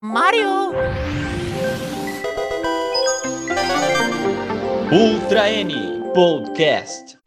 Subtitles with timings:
[0.00, 0.70] Mario!
[4.92, 5.74] Ultra N
[6.14, 7.18] Podcast.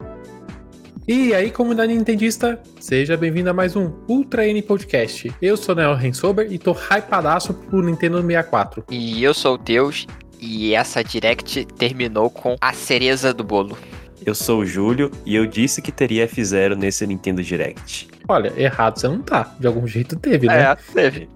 [1.06, 5.30] E aí, comunidade nintendista, seja bem-vindo a mais um Ultra N Podcast.
[5.42, 8.84] Eu sou o Neo Rensober e tô hypadaço pro Nintendo 64.
[8.90, 10.06] E eu sou o Teus,
[10.40, 13.76] e essa Direct terminou com a cereza do bolo.
[14.24, 18.11] Eu sou o Júlio e eu disse que teria F0 nesse Nintendo Direct.
[18.28, 19.54] Olha, errado você não tá.
[19.58, 20.62] De algum jeito teve, né?
[20.62, 21.28] É, teve.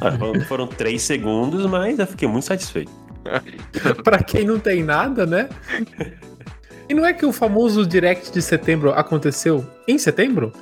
[0.00, 2.92] Ah, foram, foram três segundos, mas eu fiquei muito satisfeito.
[4.04, 5.48] pra quem não tem nada, né?
[6.88, 10.52] E não é que o famoso Direct de setembro aconteceu em setembro?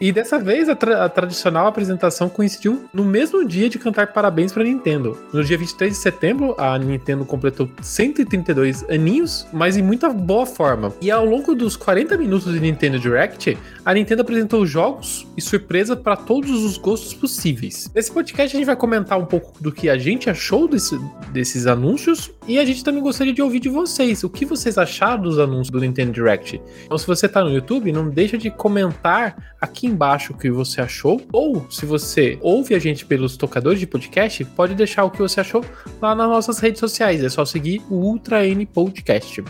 [0.00, 4.52] E dessa vez a, tra a, tradicional apresentação coincidiu no mesmo dia de cantar parabéns
[4.52, 5.16] para Nintendo.
[5.32, 10.92] No dia 23 de setembro, a Nintendo completou 132 aninhos, mas em muita boa forma.
[11.00, 15.96] E ao longo dos 40 minutos de Nintendo Direct, a Nintendo apresentou jogos e surpresa
[15.96, 17.90] para todos os gostos possíveis.
[17.94, 20.98] Nesse podcast a gente vai comentar um pouco do que a gente achou desse,
[21.32, 24.24] desses anúncios e a gente também gostaria de ouvir de vocês.
[24.24, 26.60] O que vocês acharam dos anúncios do Nintendo Direct?
[26.84, 30.82] Então se você está no YouTube, não deixa de comentar aqui embaixo o que você
[30.82, 35.18] achou, ou se você ouve a gente pelos tocadores de podcast, pode deixar o que
[35.18, 35.64] você achou
[36.00, 37.24] lá nas nossas redes sociais.
[37.24, 39.42] É só seguir o Ultra N Podcast.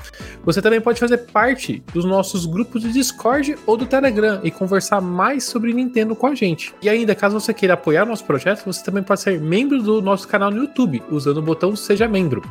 [0.44, 5.00] Você também pode fazer parte dos nossos grupos de Discord ou do Telegram e conversar
[5.00, 6.72] mais sobre Nintendo com a gente.
[6.80, 10.28] E ainda, caso você queira apoiar nosso projeto, você também pode ser membro do nosso
[10.28, 12.42] canal no YouTube, usando o botão Seja Membro.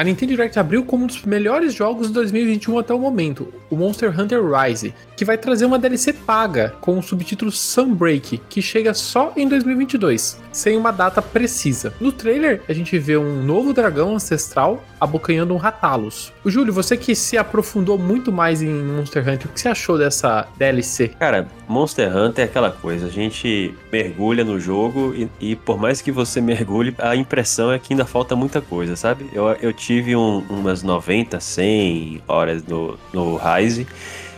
[0.00, 3.74] A Nintendo Direct abriu como um dos melhores jogos de 2021 até o momento, o
[3.74, 8.94] Monster Hunter Rise, que vai trazer uma DLC paga com o subtítulo Sunbreak, que chega
[8.94, 11.92] só em 2022, sem uma data precisa.
[12.00, 16.32] No trailer, a gente vê um novo dragão ancestral abocanhando um Ratalos.
[16.44, 19.98] O Júlio, você que se aprofundou muito mais em Monster Hunter, o que você achou
[19.98, 21.08] dessa DLC?
[21.08, 26.00] Cara, Monster Hunter é aquela coisa, a gente mergulha no jogo e, e por mais
[26.00, 29.28] que você mergulhe, a impressão é que ainda falta muita coisa, sabe?
[29.32, 33.86] Eu, eu tive um, umas 90, 100 horas no, no Rise.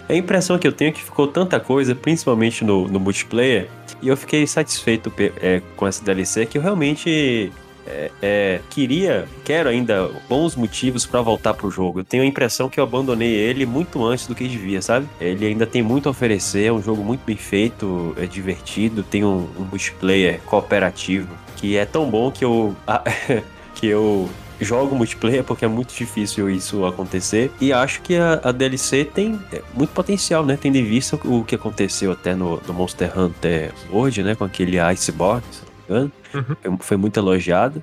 [0.08, 3.69] A impressão que eu tenho é que ficou tanta coisa, principalmente no, no multiplayer,
[4.00, 7.50] e eu fiquei satisfeito é, com essa DLC que eu realmente
[7.84, 11.98] é, é, queria, quero ainda bons motivos para voltar pro jogo.
[11.98, 15.08] Eu tenho a impressão que eu abandonei ele muito antes do que devia, sabe?
[15.20, 19.25] Ele ainda tem muito a oferecer, é um jogo muito bem feito, é divertido, tem
[19.25, 22.76] um, um multiplayer cooperativo que é tão bom que eu.
[23.75, 24.28] que eu
[24.60, 27.50] jogo multiplayer porque é muito difícil isso acontecer.
[27.60, 30.59] E acho que a, a DLC tem é, muito potencial, né?
[30.60, 34.34] Tendo em vista o que aconteceu até no, no Monster Hunter World, né?
[34.34, 36.12] Com aquele Iceborne, se não me engano.
[36.65, 36.78] Uhum.
[36.78, 37.82] Foi muito elogiado.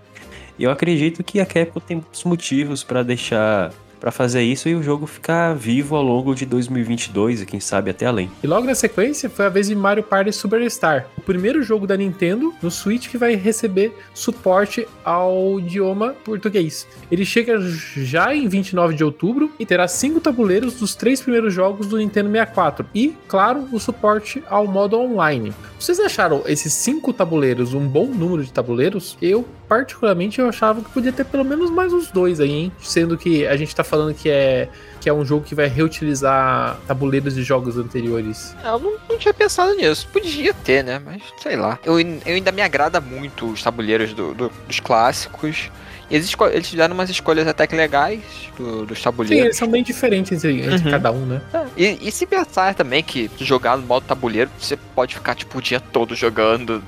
[0.58, 4.76] E eu acredito que a Capcom tem muitos motivos para deixar para fazer isso e
[4.76, 8.30] o jogo ficar vivo ao longo de 2022 e quem sabe até além.
[8.44, 11.98] E logo na sequência foi a vez de Mario Party Superstar, o primeiro jogo da
[11.98, 16.88] Nintendo no Switch que vai receber suporte ao idioma português.
[17.12, 21.88] Ele chega já em 29 de outubro e terá cinco tabuleiros dos três primeiros jogos
[21.88, 25.54] do Nintendo 64 e, claro, o suporte ao modo online.
[25.80, 29.18] Vocês acharam esses cinco tabuleiros um bom número de tabuleiros?
[29.22, 32.72] Eu particularmente eu achava que podia ter pelo menos mais uns dois aí, hein?
[32.82, 36.78] Sendo que a gente tá falando que é, que é um jogo que vai reutilizar
[36.88, 38.56] tabuleiros de jogos anteriores.
[38.64, 40.08] Eu não, não tinha pensado nisso.
[40.12, 41.00] Podia ter, né?
[41.04, 41.80] Mas sei lá.
[41.84, 45.72] Eu, eu ainda me agrada muito os tabuleiros do, do, dos clássicos.
[46.10, 48.22] E eles, eles fizeram umas escolhas até que legais
[48.58, 49.38] do, dos tabuleiros.
[49.38, 50.92] Sim, eles são bem diferentes entre, entre uhum.
[50.92, 51.42] cada um, né?
[51.54, 51.66] É.
[51.76, 55.62] E, e, se pensar também que jogar no modo tabuleiro, você pode ficar tipo o
[55.62, 56.82] dia todo jogando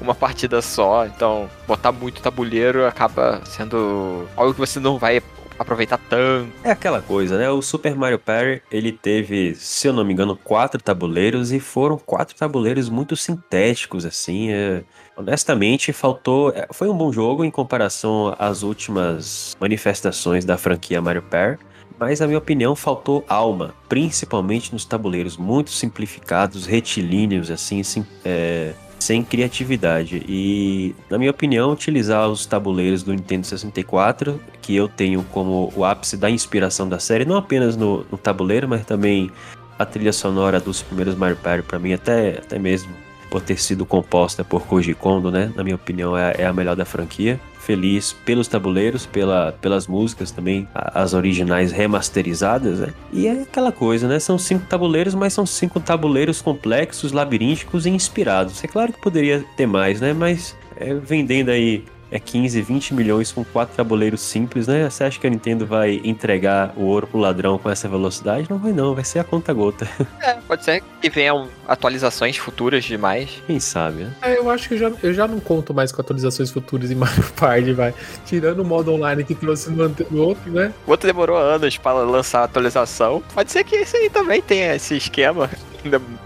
[0.00, 1.06] uma partida só.
[1.06, 5.22] Então, botar muito tabuleiro acaba sendo algo que você não vai
[5.58, 6.52] aproveitar tanto.
[6.62, 7.50] É aquela coisa, né?
[7.50, 11.98] O Super Mario Party, ele teve, se eu não me engano, quatro tabuleiros e foram
[11.98, 14.50] quatro tabuleiros muito sintéticos, assim.
[14.50, 14.82] É...
[15.16, 16.50] Honestamente, faltou.
[16.50, 21.64] É, foi um bom jogo em comparação às últimas manifestações da franquia Mario Party.
[21.98, 28.74] Mas, na minha opinião, faltou alma, principalmente nos tabuleiros muito simplificados, retilíneos, assim, sim, é,
[29.06, 30.24] sem criatividade.
[30.28, 35.84] E, na minha opinião, utilizar os tabuleiros do Nintendo 64, que eu tenho como o
[35.84, 39.30] ápice da inspiração da série, não apenas no, no tabuleiro, mas também
[39.78, 42.90] a trilha sonora dos primeiros Mario Party, para mim, até, até mesmo
[43.30, 45.52] por ter sido composta por Koji Kondo, né?
[45.54, 50.30] Na minha opinião, é, é a melhor da franquia feliz pelos tabuleiros, pela, pelas músicas
[50.30, 52.94] também, as originais remasterizadas, né?
[53.12, 54.20] E é aquela coisa, né?
[54.20, 58.62] São cinco tabuleiros, mas são cinco tabuleiros complexos, labirínticos e inspirados.
[58.62, 60.12] É claro que poderia ter mais, né?
[60.12, 61.84] Mas é, vendendo aí
[62.16, 64.88] é 15, 20 milhões com quatro tabuleiros simples, né?
[64.88, 68.46] Você acha que a Nintendo vai entregar o ouro pro ladrão com essa velocidade?
[68.48, 69.86] Não vai não, vai ser a conta gota.
[70.26, 73.42] É, pode ser que venham atualizações futuras demais.
[73.46, 74.12] Quem sabe, né?
[74.22, 76.94] É, eu acho que eu já, eu já não conto mais com atualizações futuras em
[76.96, 77.94] Mario Party, vai.
[78.24, 79.84] Tirando o modo online que trouxe no,
[80.22, 80.72] outro, né?
[80.86, 83.22] O outro demorou anos para lançar a atualização.
[83.34, 85.48] Pode ser que esse aí também tenha esse esquema.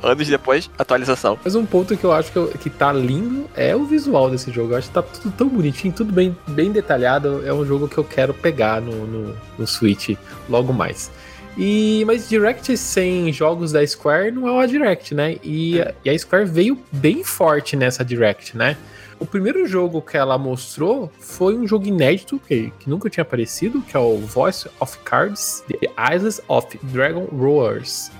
[0.03, 1.39] Anos depois, atualização.
[1.45, 4.51] Mas um ponto que eu acho que, eu- que tá lindo é o visual desse
[4.51, 4.73] jogo.
[4.73, 7.43] Eu acho que tá tudo tão bonitinho, tudo bem, bem detalhado.
[7.47, 10.11] É um jogo que eu quero pegar no, no, no Switch
[10.49, 11.11] logo mais.
[11.59, 15.37] E, mas Direct sem jogos da Square não é uma Direct, né?
[15.43, 18.77] E, a- e a Square veio bem forte nessa Direct, né?
[19.19, 23.83] O primeiro jogo que ela mostrou foi um jogo inédito que, que nunca tinha aparecido,
[23.83, 28.11] que é o Voice of Cards The Isles of Dragon Roars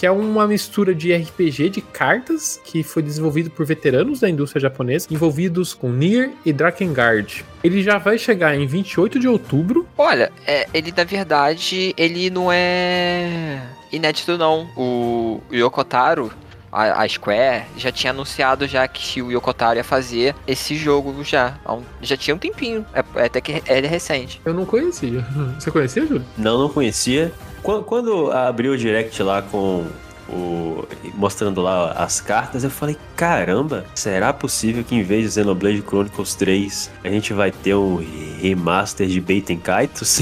[0.00, 4.58] que é uma mistura de RPG de cartas que foi desenvolvido por veteranos da indústria
[4.58, 7.44] japonesa envolvidos com Nier e Drakengard.
[7.62, 9.86] Ele já vai chegar em 28 de outubro.
[9.98, 13.60] Olha, é, ele na verdade, ele não é
[13.92, 14.70] inédito não.
[14.74, 16.32] O Yokotaro,
[16.72, 21.58] a, a Square, já tinha anunciado já que o Yokotaro ia fazer esse jogo já.
[22.00, 22.86] Já tinha um tempinho.
[22.94, 24.40] É, é até que é recente.
[24.46, 25.20] Eu não conhecia.
[25.60, 26.24] Você conhecia, Júlio?
[26.38, 27.30] Não, não conhecia.
[27.62, 29.86] Qu- Quando abriu o direct lá com
[30.28, 30.84] o.
[31.14, 36.34] mostrando lá as cartas, eu falei, caramba, será possível que em vez de Xenoblade Chronicles
[36.34, 38.00] 3 a gente vai ter um
[38.40, 40.20] remaster de Baten Kaitos?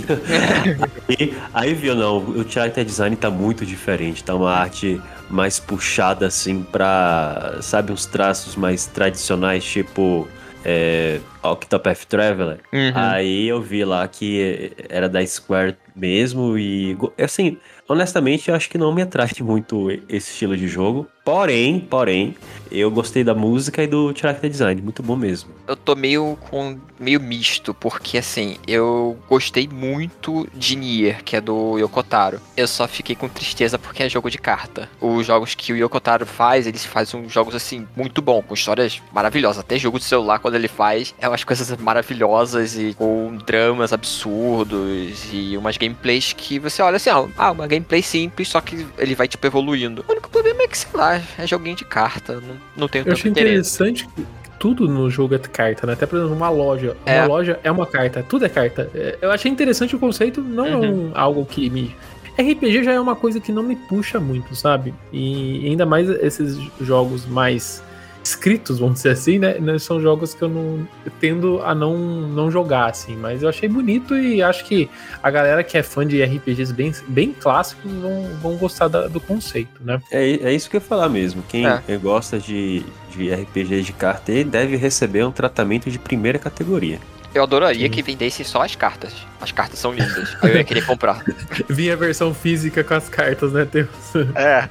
[1.08, 5.00] e aí viu, não, o character design tá muito diferente, tá uma arte
[5.30, 10.26] mais puxada assim pra, sabe, uns traços mais tradicionais, tipo.
[10.64, 12.58] É, Octopath Traveler.
[12.94, 18.78] Aí eu vi lá que era da Square mesmo e assim, honestamente eu acho que
[18.78, 21.06] não me atrai muito esse estilo de jogo.
[21.24, 22.34] Porém, porém,
[22.70, 25.50] eu gostei da música e do character design, muito bom mesmo.
[25.66, 31.40] Eu tô meio com meio misto, porque assim, eu gostei muito de Nier, que é
[31.40, 32.40] do Yokotaro.
[32.56, 34.88] Eu só fiquei com tristeza porque é jogo de carta.
[35.00, 39.02] Os jogos que o Yokotaro faz, eles fazem uns jogos assim muito bom, com histórias
[39.12, 39.60] maravilhosas.
[39.60, 45.28] Até jogo de celular quando ele faz, é umas coisas maravilhosas e com dramas absurdos
[45.30, 49.28] e umas gameplays que você olha assim, ah, uma gameplay simples, só que ele vai
[49.28, 50.04] tipo evoluindo.
[50.06, 53.12] O único problema é que, sei lá, é joguinho de carta, não, não Eu tanto
[53.12, 53.74] achei interesse.
[53.74, 54.26] interessante que
[54.58, 55.92] tudo no jogo é carta, né?
[55.92, 56.96] Até por exemplo, uma loja.
[57.06, 57.20] É.
[57.20, 58.90] Uma loja é uma carta, tudo é carta.
[58.94, 61.94] É, Eu achei interessante o conceito, não é um, algo que me.
[62.38, 64.94] RPG já é uma coisa que não me puxa muito, sabe?
[65.12, 67.82] E ainda mais esses jogos mais
[68.28, 69.58] escritos, vamos dizer assim, né?
[69.58, 73.16] Né, São jogos que eu não eu tendo a não, não jogar, assim.
[73.16, 74.88] Mas eu achei bonito e acho que
[75.22, 79.20] a galera que é fã de RPGs bem, bem clássicos vão, vão gostar da- do
[79.20, 80.00] conceito, né?
[80.10, 81.42] É, é isso que eu ia falar mesmo.
[81.48, 81.82] Quem É.
[82.02, 82.84] gosta de,
[83.16, 86.98] de RPG de carta ele deve receber um tratamento de primeira categoria.
[87.34, 87.90] Eu adoraria Sim.
[87.90, 89.12] que vendesse só as cartas.
[89.40, 90.34] As cartas são lindas.
[90.42, 91.22] Aí eu ia querer comprar.
[91.68, 93.64] Vinha a versão física com as cartas, né?
[93.66, 93.86] Tem-
[94.34, 94.68] É.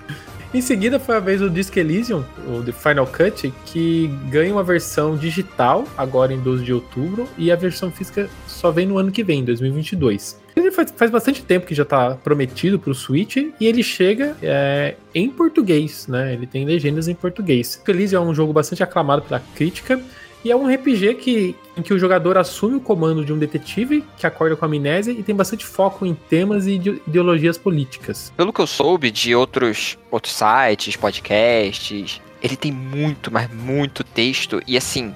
[0.53, 4.63] Em seguida foi a vez do Disc Elysium, o The Final Cut, que ganha uma
[4.63, 9.11] versão digital agora em 12 de outubro e a versão física só vem no ano
[9.11, 10.39] que vem, 2022.
[10.55, 14.95] Ele faz, faz bastante tempo que já tá prometido pro Switch e ele chega é,
[15.13, 16.33] em português, né?
[16.33, 17.67] Ele tem legendas em português.
[17.67, 20.01] Disc Elysium é um jogo bastante aclamado pela crítica
[20.47, 24.03] e é um RPG que, em que o jogador assume o comando de um detetive
[24.17, 28.31] que acorda com amnésia e tem bastante foco em temas e ide- ideologias políticas.
[28.37, 34.61] Pelo que eu soube de outros, outros sites, podcasts, ele tem muito, mas muito texto.
[34.65, 35.13] E assim,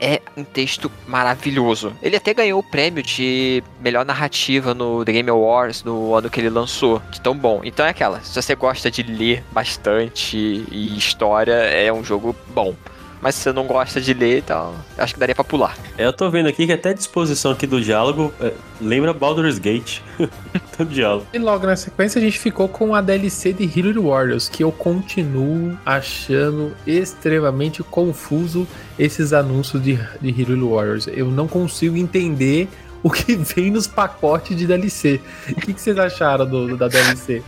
[0.00, 1.92] é um texto maravilhoso.
[2.02, 6.40] Ele até ganhou o prêmio de melhor narrativa no The Game Awards no ano que
[6.40, 7.02] ele lançou.
[7.10, 7.60] De tão bom.
[7.64, 8.20] Então é aquela.
[8.20, 10.36] Se você gosta de ler bastante
[10.70, 12.74] e história, é um jogo bom.
[13.20, 15.76] Mas se você não gosta de ler, então acho que daria pra pular.
[15.98, 19.58] É, Eu tô vendo aqui que até a disposição aqui do diálogo é, lembra Baldur's
[19.58, 20.00] Gate.
[20.78, 21.26] do diálogo.
[21.32, 24.72] E logo na sequência a gente ficou com a DLC de Hyrule Warriors, que eu
[24.72, 28.66] continuo achando extremamente confuso
[28.98, 31.06] esses anúncios de, de Hyrule Warriors.
[31.08, 32.68] Eu não consigo entender
[33.02, 35.20] o que vem nos pacotes de DLC.
[35.50, 37.42] O que, que vocês acharam do, do- da DLC?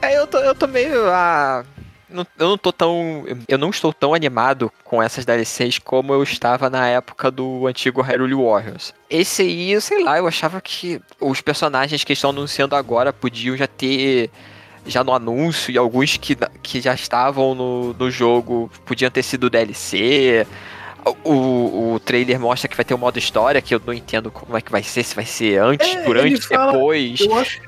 [0.00, 1.06] É, eu tô, eu tô meio.
[1.08, 1.64] Ah,
[2.12, 3.24] não- eu não tô tão.
[3.48, 8.00] Eu não estou tão animado com essas DLCs como eu estava na época do antigo
[8.00, 8.92] Hyrule Warriors.
[9.08, 13.66] Esse aí, sei lá, eu achava que os personagens que estão anunciando agora podiam já
[13.66, 14.30] ter.
[14.84, 19.48] Já no anúncio, e alguns que, que já estavam no, no jogo podiam ter sido
[19.48, 20.44] DLC.
[21.24, 24.56] O, o trailer mostra que vai ter um modo história, que eu não entendo como
[24.56, 27.20] é que vai ser, se vai ser antes, É, durante, fala- depois.
[27.20, 27.60] Eu acho,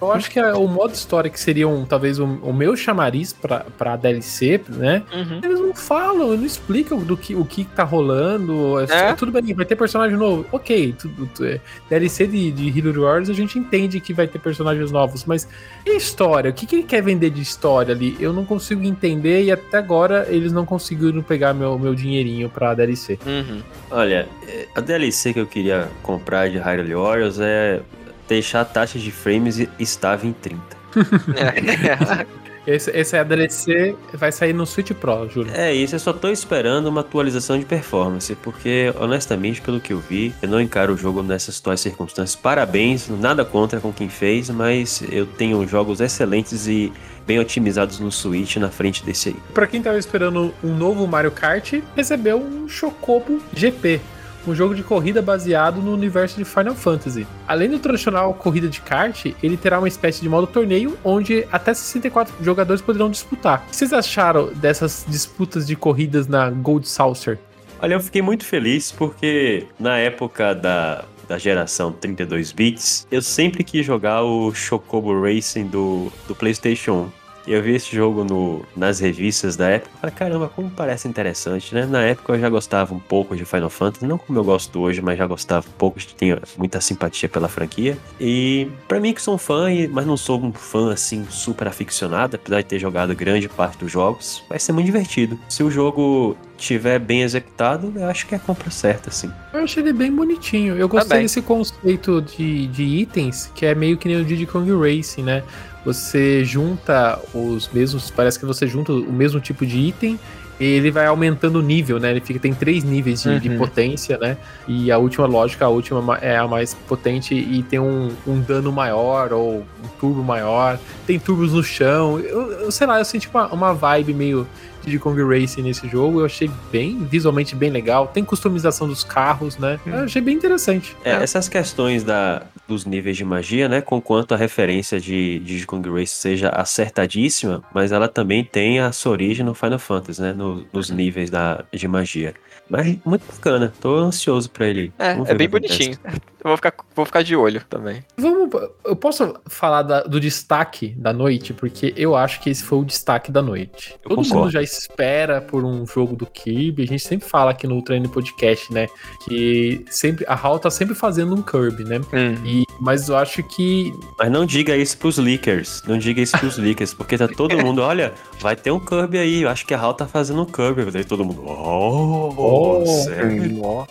[0.00, 3.32] eu acho que é o modo história que seria um, talvez o, o meu chamariz
[3.32, 5.02] pra, pra DLC, né?
[5.12, 5.40] Uhum.
[5.42, 8.78] Eles não falam, não explicam do que, o que tá rolando.
[8.80, 9.14] É, É.
[9.14, 10.44] Tudo bem, vai ter personagem novo.
[10.52, 14.38] Ok, tudo, tu- é, DLC de, de Hero Wars a gente entende que vai ter
[14.38, 15.48] personagens novos, mas
[15.86, 16.50] e história?
[16.50, 18.16] O que, que ele quer vender de história ali?
[18.20, 22.74] Eu não consigo entender e até agora eles não conseguiram pegar meu, meu dinheirinho pra
[22.74, 22.81] DLC.
[23.24, 23.62] Uhum.
[23.90, 24.28] Olha,
[24.74, 27.80] a DLC que eu queria comprar de Hyrule Warriors é
[28.28, 30.62] deixar a taxa de frames estável em 30.
[32.66, 35.52] Esse, esse é a DLC, vai sair no Switch Pro, Júlio.
[35.54, 39.98] É isso, eu só tô esperando uma atualização de performance, porque honestamente, pelo que eu
[39.98, 42.40] vi, eu não encaro o jogo nessas atuais circunstâncias.
[42.40, 46.92] Parabéns, nada contra com quem fez, mas eu tenho jogos excelentes e
[47.26, 49.36] bem otimizados no Switch na frente desse aí.
[49.52, 54.00] Pra quem tava esperando um novo Mario Kart, recebeu um Chocobo GP.
[54.46, 57.26] Um jogo de corrida baseado no universo de Final Fantasy.
[57.46, 61.72] Além do tradicional corrida de kart, ele terá uma espécie de modo torneio onde até
[61.72, 63.64] 64 jogadores poderão disputar.
[63.66, 67.38] O que vocês acharam dessas disputas de corridas na Gold Saucer?
[67.80, 73.64] Olha, eu fiquei muito feliz porque na época da, da geração 32 bits, eu sempre
[73.64, 77.21] quis jogar o Chocobo Racing do, do PlayStation 1.
[77.46, 81.74] Eu vi esse jogo no, nas revistas da época e falei, caramba, como parece interessante,
[81.74, 81.86] né?
[81.86, 85.00] Na época eu já gostava um pouco de Final Fantasy, não como eu gosto hoje,
[85.00, 87.98] mas já gostava um pouco, tinha muita simpatia pela franquia.
[88.20, 92.36] E pra mim que sou um fã, mas não sou um fã assim super aficionado,
[92.36, 95.38] apesar de ter jogado grande parte dos jogos, vai ser muito divertido.
[95.48, 99.30] Se o jogo tiver bem executado, eu acho que é a compra certa, assim.
[99.52, 100.76] Eu achei ele bem bonitinho.
[100.76, 101.24] Eu gostei Também.
[101.24, 105.42] desse conceito de, de itens, que é meio que nem o Diddy Kong Racing, né?
[105.84, 108.10] Você junta os mesmos.
[108.10, 110.18] Parece que você junta o mesmo tipo de item.
[110.60, 112.10] E ele vai aumentando o nível, né?
[112.12, 113.58] Ele fica, tem três níveis de, de Uhum.
[113.58, 114.36] potência, né?
[114.68, 118.38] E a última, lógica, a última ma- é a mais potente e tem um, um
[118.40, 120.78] dano maior ou um turbo maior.
[121.04, 122.20] Tem turbos no chão.
[122.20, 124.46] Eu, eu sei lá, eu senti uma, uma vibe meio
[124.84, 126.20] de Kong Racing nesse jogo.
[126.20, 128.06] Eu achei bem, visualmente bem legal.
[128.06, 129.80] Tem customização dos carros, né?
[129.84, 130.94] Eu achei bem interessante.
[131.04, 133.80] É, essas questões da, dos níveis de magia, né?
[133.80, 139.12] Conquanto a referência de, de Kong Race seja acertadíssima, mas ela também tem a sua
[139.12, 140.32] origem no Final Fantasy, né?
[140.32, 142.34] no- nos níveis da, de magia.
[142.70, 144.92] Mas muito bacana, tô ansioso pra ele.
[144.98, 145.98] É, é bem bonitinho.
[146.04, 148.02] Eu vou ficar, vou ficar de olho também.
[148.16, 148.48] Vamos,
[148.84, 152.84] eu posso falar da- do destaque da noite, porque eu acho que esse foi o
[152.84, 153.94] destaque da noite.
[154.02, 154.36] Eu Todo concordo.
[154.44, 156.84] mundo já espera por um jogo do Kirby.
[156.84, 158.86] A gente sempre fala aqui no Treino Podcast, né?
[159.24, 162.00] Que sempre a HAL tá sempre fazendo um Kirby, né?
[162.44, 165.82] E, mas eu acho que Mas não diga isso pros leakers.
[165.86, 169.42] Não diga isso pros leakers, porque tá todo mundo, olha, vai ter um Kirby aí.
[169.42, 170.90] Eu acho que a HAL tá fazendo um Kirby.
[170.90, 173.86] Daí todo mundo, oh, Oh, sério?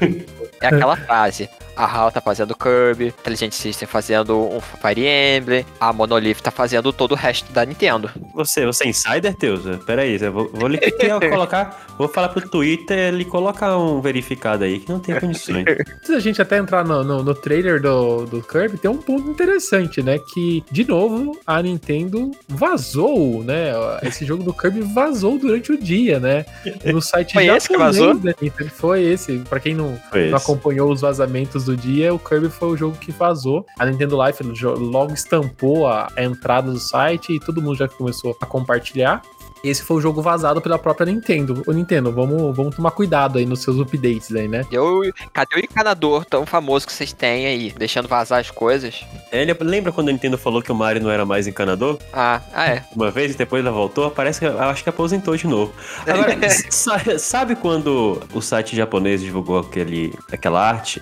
[0.64, 1.48] É aquela frase.
[1.76, 6.92] A HAL tá fazendo Kirby, Intelligent System fazendo um Fire Emblem, a Monolith tá fazendo
[6.92, 8.10] todo o resto da Nintendo.
[8.32, 9.80] Você, você é insider, Teusa?
[9.84, 14.00] Pera aí, eu vou, vou lhe eu colocar, vou falar pro Twitter ele colocar um
[14.00, 15.64] verificado aí que não tem condições.
[15.66, 19.28] antes da gente até entrar no, no, no trailer do, do Kirby, tem um ponto
[19.28, 20.18] interessante, né?
[20.32, 23.72] Que, de novo, a Nintendo vazou, né?
[24.02, 26.46] Esse jogo do Kirby vazou durante o dia, né?
[26.84, 28.14] No site Foi esse que vazou?
[28.14, 28.70] da Nintendo.
[28.70, 29.38] Foi esse.
[29.40, 30.46] Pra quem não, Foi não esse.
[30.54, 33.66] Acompanhou os vazamentos do dia, o Kirby foi o jogo que vazou.
[33.78, 34.42] A Nintendo Life
[34.78, 39.20] logo estampou a entrada do site e todo mundo já começou a compartilhar.
[39.64, 41.62] Esse foi o jogo vazado pela própria Nintendo.
[41.66, 44.62] Ô Nintendo, vamos, vamos tomar cuidado aí nos seus updates aí, né?
[44.70, 45.00] Eu,
[45.32, 49.04] cadê o encanador tão famoso que vocês têm aí, deixando vazar as coisas?
[49.32, 51.98] Ele, lembra quando a Nintendo falou que o Mario não era mais encanador?
[52.12, 52.84] Ah, ah é.
[52.94, 54.10] Uma vez e depois ela voltou?
[54.10, 55.72] Parece que eu acho que aposentou de novo.
[56.06, 56.36] Agora,
[56.70, 61.00] sa- sabe quando o site japonês divulgou aquele, aquela arte?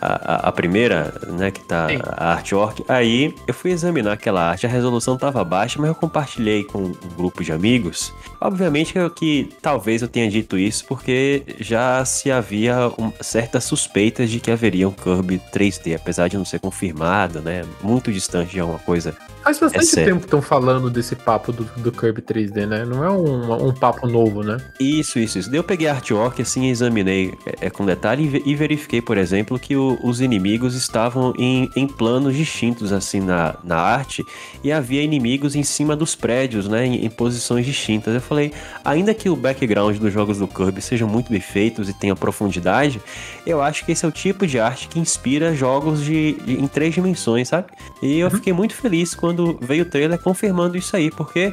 [0.00, 1.98] A, a- primeira, né, que tá Sim.
[2.04, 2.84] a artwork.
[2.88, 6.94] Aí eu fui examinar aquela arte, a resolução tava baixa, mas eu compartilhei com um
[7.16, 8.12] grupo de amigos.
[8.40, 13.64] Obviamente que, eu- que talvez eu tenha dito isso porque já se havia um- certas
[13.64, 18.52] suspeitas de que haveria um Kirby 3D, apesar de não ser confirmado, né, muito distante
[18.52, 19.14] de alguma coisa
[19.44, 22.84] Faz bastante É tempo que estão falando desse papo do, do Kirby 3D, né?
[22.84, 24.58] Não é um, um papo novo, né?
[24.78, 25.48] Isso, isso, isso.
[25.48, 29.00] Daí eu peguei a artwork assim e examinei é, é, com detalhe e, e verifiquei,
[29.00, 34.24] por exemplo, que o- os inimigos estavam em, em planos distintos assim na, na arte
[34.64, 38.12] e havia inimigos em cima dos prédios, né, em, em posições distintas.
[38.14, 38.52] Eu falei,
[38.84, 43.00] ainda que o background dos jogos do Kirby sejam muito bem feitos e tenha profundidade,
[43.46, 46.66] eu acho que esse é o tipo de arte que inspira jogos de, de- em
[46.66, 47.68] três dimensões, sabe?
[48.02, 51.52] E eu fiquei muito feliz quando veio o trailer confirmando isso aí, porque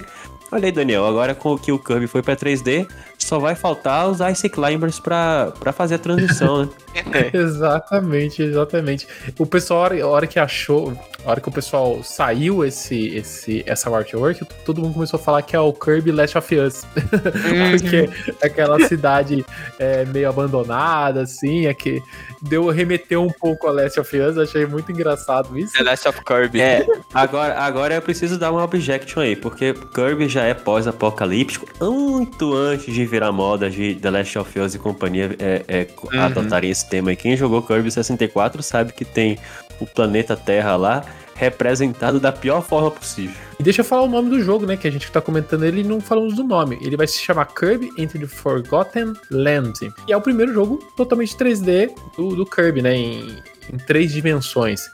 [0.52, 2.88] Olha aí, Daniel, agora com que o Kirby foi pra 3D,
[3.18, 6.70] Só vai faltar os Ice Climbers pra, pra fazer a transição, né?
[7.34, 9.08] Exatamente, exatamente.
[9.38, 10.94] O pessoal, a hora, que achou,
[11.26, 15.42] a hora que o pessoal saiu esse, esse, essa artwork, todo mundo começou a falar
[15.42, 16.86] que é o Kirby Last of Us.
[17.72, 18.10] Porque
[18.42, 19.46] é aquela cidade
[19.80, 22.02] é, meio abandonada, assim, é que
[22.42, 25.74] deu, remeteu um pouco a Last of Us, achei muito engraçado isso.
[25.74, 26.62] The Last of Kirby.
[26.62, 32.54] É, agora, agora eu preciso dar uma objection aí, porque Kirby já é pós-apocalíptico muito
[32.54, 36.22] antes de virar moda de The Last of Us e companhia é, é, Uhum.
[36.22, 37.12] adotarem esse tema.
[37.12, 39.38] E quem jogou Kirby 64 sabe que tem
[39.80, 41.04] o planeta Terra lá
[41.36, 43.36] representado da pior forma possível.
[43.60, 44.78] E deixa eu falar o nome do jogo, né?
[44.78, 46.78] Que a gente tá comentando ele e não falamos do nome.
[46.82, 49.82] Ele vai se chamar Kirby Into the Forgotten Lands.
[50.08, 52.96] E é o primeiro jogo totalmente 3D do, do Kirby, né?
[52.96, 53.38] Em,
[53.72, 54.90] em três dimensões.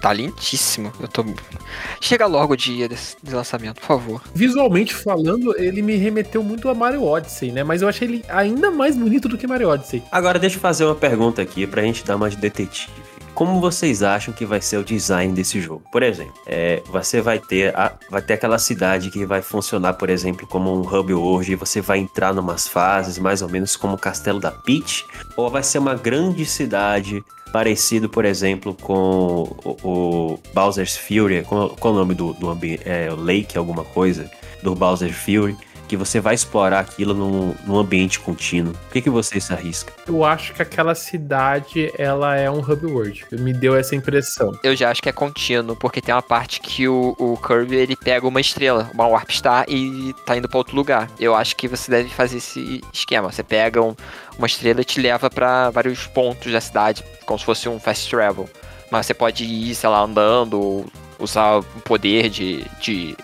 [0.00, 0.92] Tá lindíssimo.
[1.00, 1.24] Eu tô.
[2.00, 4.22] Chega logo o dia desse, desse lançamento, por favor.
[4.34, 7.64] Visualmente falando, ele me remeteu muito a Mario Odyssey, né?
[7.64, 10.02] Mas eu achei ele ainda mais bonito do que Mario Odyssey.
[10.12, 12.92] Agora deixa eu fazer uma pergunta aqui pra gente dar de detetive.
[13.34, 15.84] Como vocês acham que vai ser o design desse jogo?
[15.92, 20.10] Por exemplo, é, você vai ter, a- vai ter aquela cidade que vai funcionar, por
[20.10, 23.94] exemplo, como um hub world e você vai entrar numas fases, mais ou menos como
[23.94, 25.06] o Castelo da Peach?
[25.36, 31.42] Ou vai ser uma grande cidade parecido, por exemplo, com o, o Bowser's Fury?
[31.42, 32.82] Qual, qual o nome do, do ambiente?
[32.88, 34.30] É, Lake alguma coisa?
[34.62, 35.56] Do Bowser's Fury?
[35.88, 38.74] Que você vai explorar aquilo num, num ambiente contínuo.
[38.88, 39.90] O que, que você se arrisca?
[40.06, 43.24] Eu acho que aquela cidade, ela é um hub world.
[43.32, 44.52] Me deu essa impressão.
[44.62, 47.96] Eu já acho que é contínuo, porque tem uma parte que o, o Kirby ele
[47.96, 51.08] pega uma estrela, uma Warp Star, e tá indo pra outro lugar.
[51.18, 53.32] Eu acho que você deve fazer esse esquema.
[53.32, 53.96] Você pega um-
[54.36, 58.08] uma estrela e te leva pra vários pontos da cidade, como se fosse um fast
[58.10, 58.48] travel.
[58.90, 60.86] Mas você pode ir, sei lá, andando, ou
[61.18, 62.64] usar o poder de.
[62.80, 63.16] de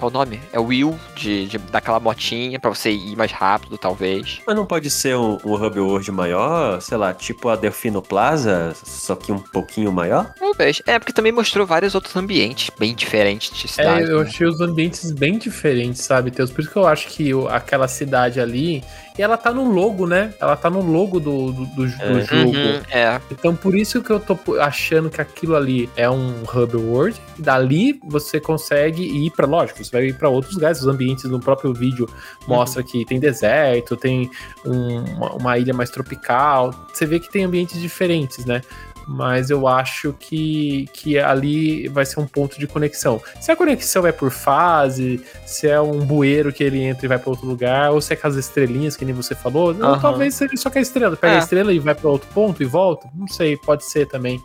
[0.00, 0.40] qual o nome?
[0.52, 4.40] É o Will, de, de daquela motinha, pra você ir mais rápido, talvez.
[4.46, 8.74] Mas não pode ser um, um hub world maior, sei lá, tipo a Delfino Plaza,
[8.84, 10.32] só que um pouquinho maior?
[10.38, 10.82] Talvez.
[10.86, 14.10] É, porque também mostrou vários outros ambientes bem diferentes de É, cidade.
[14.10, 14.26] eu né?
[14.28, 16.50] achei os ambientes bem diferentes, sabe, Teus?
[16.50, 18.82] Por isso que eu acho que o- aquela cidade ali.
[19.20, 20.32] E ela tá no logo, né?
[20.40, 21.90] Ela tá no logo do, do, do- do É.
[22.24, 22.56] jogo.
[22.56, 23.20] Uhum, é.
[23.30, 27.20] Então por isso que eu tô achando que aquilo ali é um hub world.
[27.38, 30.80] Dali você consegue ir pra, lógico, você vai ir pra outros lugares.
[30.80, 32.08] Os ambientes no próprio vídeo
[32.48, 34.30] mostra que tem deserto, tem
[34.64, 36.74] um- uma, uma ilha mais tropical.
[36.90, 38.62] Você vê que tem ambientes diferentes, né?
[39.12, 43.20] Mas eu acho que, que ali vai ser um ponto de conexão.
[43.40, 47.18] Se a conexão é por fase, se é um bueiro que ele entra e vai
[47.18, 50.00] pra outro lugar, ou se é com as estrelinhas, que nem você falou, não, Aham.
[50.00, 51.16] talvez seja só com a estrela.
[51.16, 51.36] Pega É.
[51.36, 53.08] a estrela e vai pra outro ponto e volta.
[53.12, 54.40] Não sei, pode ser também.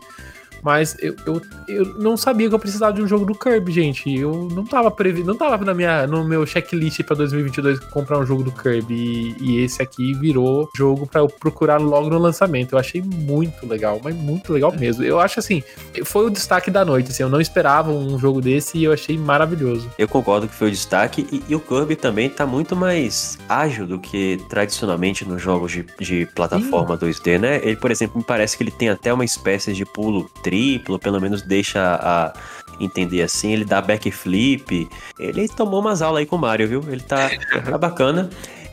[0.66, 4.12] Mas eu, eu, eu não sabia que eu precisava de um jogo do Kirby, gente.
[4.12, 5.22] Eu não tava previ...
[5.22, 8.92] não tava na minha, no meu checklist pra 2022 comprar um jogo do Kirby.
[8.92, 12.72] E, e esse aqui virou jogo pra eu procurar logo no lançamento.
[12.72, 15.04] Eu achei muito legal, mas muito legal mesmo.
[15.04, 15.62] Eu acho assim,
[16.04, 17.12] foi o destaque da noite.
[17.12, 19.88] Assim, eu não esperava um jogo desse e eu achei maravilhoso.
[19.96, 23.86] Eu concordo que foi o destaque, e, e o Kirby também tá muito mais ágil
[23.86, 27.60] do que tradicionalmente nos jogos de, de plataforma 2D, né?
[27.62, 31.20] Ele, por exemplo, me parece que ele tem até uma espécie de pulo triplo, pelo
[31.20, 32.32] menos deixa a
[32.80, 34.88] entender assim, ele dá backflip.
[35.18, 36.84] Ele tomou umas aulas aí com o Mario, viu?
[36.88, 37.30] Ele tá,
[37.64, 38.30] tá bacana.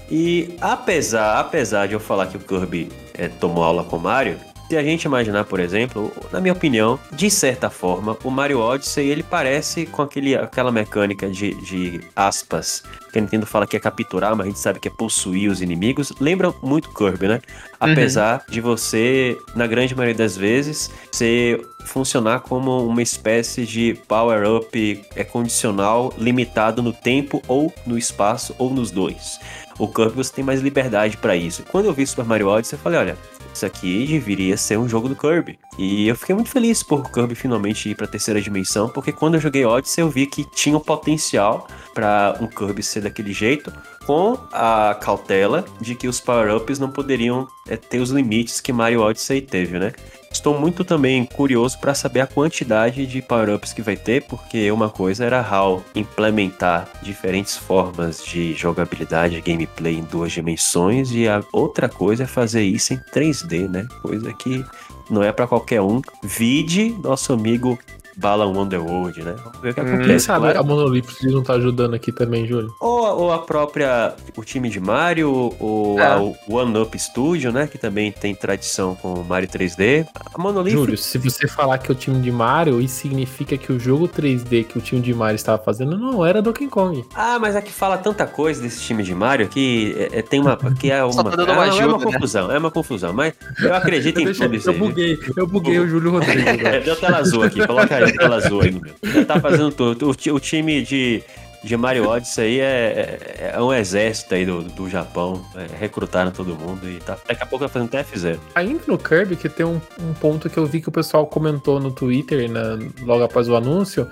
[0.10, 4.38] E apesar, apesar de eu falar que o Kirby é, tomou aula com o Mario,
[4.74, 9.08] se a gente imaginar, por exemplo, na minha opinião, de certa forma, o Mario Odyssey
[9.08, 12.82] ele parece com aquele, aquela mecânica de, de aspas
[13.12, 15.62] que a Nintendo fala que é capturar, mas a gente sabe que é possuir os
[15.62, 16.12] inimigos.
[16.20, 17.42] Lembra muito Kirby, né?
[17.80, 25.06] Apesar de você, na grande maioria das vezes, ser funcionar como uma espécie de power-up
[25.16, 29.40] é condicional, limitado no tempo ou no espaço ou nos dois.
[29.78, 31.64] O Kirby você tem mais liberdade pra isso.
[31.72, 33.18] Quando eu vi Super Mario Odyssey, eu falei, olha,
[33.58, 35.60] isso aqui deveria ser um jogo do Kirby.
[35.78, 39.36] E eu fiquei muito feliz por o Kirby finalmente ir pra terceira dimensão, porque quando
[39.36, 43.72] eu joguei Odyssey eu vi que tinha um potencial pra um Kirby ser daquele jeito,
[44.06, 49.02] com a cautela de que os power-ups não poderiam é, ter os limites que Mario
[49.02, 49.94] Odyssey teve, né?
[50.34, 54.90] Estou muito também curioso para saber a quantidade de power-ups que vai ter, porque uma
[54.90, 61.88] coisa era HAL implementar diferentes formas de jogabilidade, gameplay em duas dimensões, e a outra
[61.88, 63.88] coisa é fazer isso em 3D, né?
[64.02, 64.66] Coisa que
[65.10, 66.02] não é para qualquer um.
[66.24, 67.78] Vide nosso amigo
[68.18, 69.36] Balan Wonderworld, né?
[69.44, 69.86] Vamos ver o que Hum.
[69.86, 70.10] acontece.
[70.10, 70.60] Quem sabe Claro.
[70.60, 72.74] a Monolith não tá ajudando aqui também, Júlio?
[72.80, 76.06] Ou, ou a própria, o time de Mario, ou É.
[76.06, 76.18] a
[76.50, 77.68] One Up Studio, né?
[77.68, 80.06] Que também tem tradição com o Mario 3D.
[80.34, 83.72] A Monolith Júlio, se você falar que é o time de Mario, isso significa que
[83.72, 87.04] o jogo 3D que o time de Mario estava fazendo não era Donkey Kong.
[87.16, 90.58] Ah, mas aqui fala tanta coisa desse time de Mario que é, é- tem uma.
[90.80, 92.12] Que é uma, Só tá dando uma é, é uma ajuda, né?
[92.14, 93.14] confusão, é uma confusão.
[93.14, 96.44] Mas eu acredito em tudo isso eu buguei, eu buguei o Júlio Rodrigues.
[96.64, 98.94] É, deu tela azul aqui, coloca aí, tela azul aí no meu.
[99.04, 100.08] Já tá fazendo tudo.
[100.10, 101.24] O, o time de,
[101.64, 105.44] de Mario Odyssey aí é, é, é um exército aí do, do Japão.
[105.56, 108.40] É, recrutaram todo mundo e tá, daqui a pouco vai fazer um TF0.
[108.56, 111.80] Ainda no Kirby, que tem um, um ponto que eu vi que o pessoal comentou
[111.80, 112.62] no Twitter, né,
[113.02, 114.08] logo após o anúncio,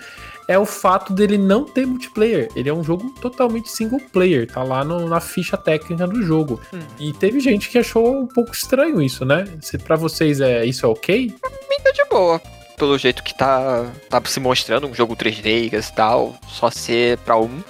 [0.47, 2.49] é o fato dele não ter multiplayer.
[2.55, 6.59] Ele é um jogo totalmente single player, tá lá no- na ficha técnica do jogo.
[6.73, 6.79] Hum.
[6.99, 9.45] E teve gente que achou um pouco estranho isso, né?
[9.61, 11.33] Se pra vocês é, isso é ok?
[11.41, 12.41] Tá de boa.
[12.81, 17.37] Pelo jeito que tá, tá se mostrando um jogo 3D e tal, só ser pra
[17.37, 17.61] um,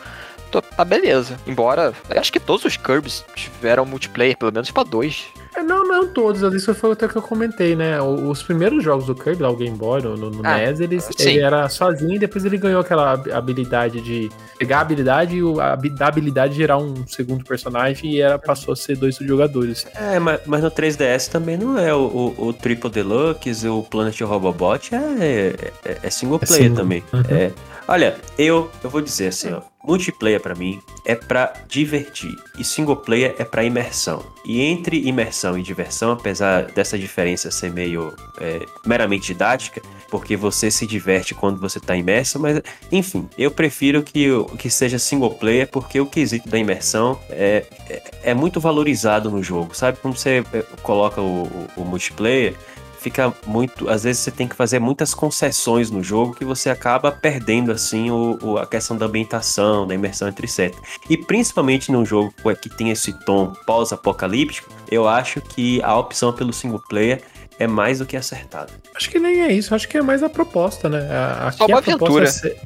[0.78, 1.38] tá beleza.
[1.45, 5.26] Embora, acho que todos os Kirby's tiveram multiplayer, pelo menos pra dois.
[5.54, 6.42] É, Não, não todos.
[6.54, 8.02] Isso foi até que eu comentei, né?
[8.02, 11.40] Os primeiros jogos do Kirby, lá o Game Boy, no, no Ah, NES, ele, ele
[11.40, 15.60] era sozinho e depois ele ganhou aquela hab- habilidade de pegar a habilidade e o-
[15.60, 19.86] a, da habilidade gerar um segundo personagem e era, passou a ser dois jogadores.
[19.96, 21.94] É, mas, mas no 3DS também não é.
[21.94, 25.54] O, o, o Triple Deluxe, o Planet Robobot é,
[25.86, 26.78] é, é single É player single.
[26.78, 27.04] também.
[27.14, 27.22] Uhum.
[27.30, 27.52] É.
[27.88, 29.62] Olha, eu, eu vou dizer assim, ó.
[29.84, 34.24] Multiplayer pra mim é pra divertir e single player é pra imersão.
[34.46, 35.81] E entre imersão e diversão,
[36.12, 41.96] apesar dessa diferença ser meio é, meramente didática, porque você se diverte quando você tá
[41.96, 47.17] imerso, mas enfim, eu prefiro que, que seja single player porque o quesito da imersão
[47.30, 49.98] é, é, é muito valorizado no jogo, sabe?
[50.02, 52.56] Quando você é, coloca o, o- o multiplayer,
[53.02, 53.90] fica muito.
[53.90, 58.12] Às vezes você tem que fazer muitas concessões no jogo que você acaba perdendo assim
[58.12, 60.78] o, o- a questão da ambientação, da imersão entre set.
[61.10, 66.54] E principalmente num jogo que tem esse tom pós-apocalíptico, eu acho que a opção pelo
[66.54, 67.22] single player
[67.60, 68.70] é mais do que acertada.
[68.96, 71.08] Acho que nem é isso, acho que é mais a proposta, né?
[71.48, 72.24] Aqui Só uma a proposta aventura.
[72.24, 72.58] É ser,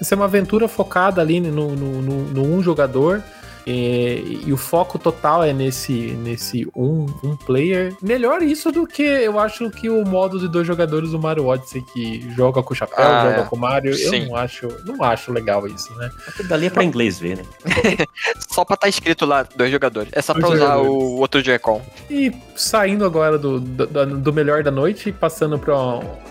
[0.00, 3.22] é, ser uma aventura focada ali no, no, no- no um jogador.
[3.70, 7.94] E, e o foco total é nesse, nesse um, um player.
[8.02, 11.82] Melhor isso do que eu acho que o modo de dois jogadores do Mario Odyssey
[11.92, 13.44] que joga com o chapéu, Ah, joga é.
[13.44, 13.90] com o Mario.
[13.92, 14.26] Eu Sim.
[14.26, 16.10] não acho, não acho legal isso, né?
[16.26, 17.44] Aquilo dali é pra inglês ver, né?
[18.50, 20.10] Só pra tá escrito lá, dois jogadores.
[20.12, 20.90] É só pra Dois usar jogadores.
[20.92, 21.82] o outro Joy-Con.
[22.10, 23.86] E saindo agora do, do,
[24.18, 25.74] do melhor da noite e passando pra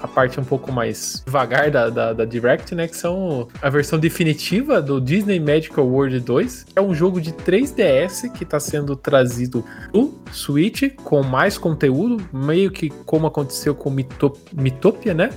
[0.04, 2.88] a parte um pouco mais devagar da, da, da Direct, né?
[2.88, 6.64] Que são a versão definitiva do Disney Magical World 2.
[6.66, 9.64] que É um jogo de 3DS que tá sendo trazido
[9.94, 15.30] no Switch com mais conteúdo, meio que como aconteceu com Mito- Mitopia, né?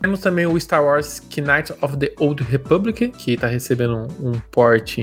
[0.00, 4.32] Temos também o Star Wars Knights of the Old Republic, que tá recebendo um, um
[4.50, 4.98] port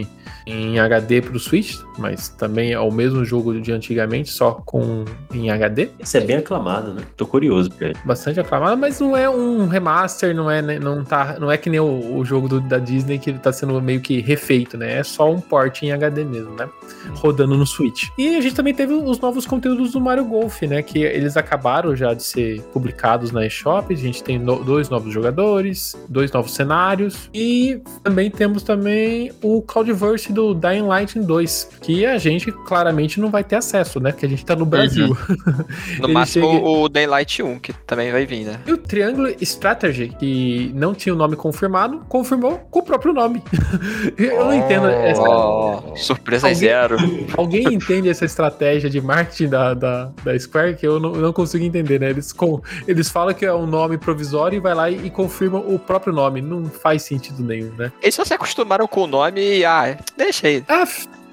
[0.46, 5.52] em HD pro Switch, mas também é o mesmo jogo de antigamente, só com em
[5.52, 5.90] HD.
[6.00, 7.04] Esse é bem aclamado, né?
[7.16, 7.94] Tô curioso, cara.
[8.06, 11.70] Bastante aclamado, mas não é um remaster, não é, né, não tá, não é que
[11.70, 14.98] nem o, o jogo do- da Disney que ele tá sendo meio que refeito, né?
[15.00, 16.68] É só um port em HD mesmo, né?
[17.16, 18.06] Rodando no Switch.
[18.18, 20.82] E a gente também teve os novos conteúdos do Mario Golf, né?
[20.82, 23.94] Que eles acabaram já de ser publicados na eShop.
[23.94, 29.62] A gente tem no- dois novos jogadores, dois novos cenários e também temos também o
[29.62, 34.12] Cloudverse do Dying Light 2, que a gente claramente não vai ter acesso, né?
[34.12, 35.16] Porque a gente tá no Brasil.
[36.00, 38.60] No Ele máximo chega- o Daylight 1, que também vai vir, né?
[38.66, 43.42] E o Triangle Strategy, que não tinha o nome confirmado, confirmou com o próprio nome.
[44.18, 45.22] Eu não entendo essa.
[45.22, 46.98] Oh, surpresa Alguém- zero.
[47.38, 51.64] Alguém entende essa estratégia de marketing da, da, da Square que eu não, não consigo
[51.64, 52.10] entender, né?
[52.10, 55.60] Eles, com, eles falam que é um nome provisório e vai lá e, e confirma
[55.60, 56.42] o próprio nome.
[56.42, 57.92] Não faz sentido nenhum, né?
[58.02, 60.64] Eles só se acostumaram com o nome e, ah, deixa aí.
[60.68, 60.86] Ah,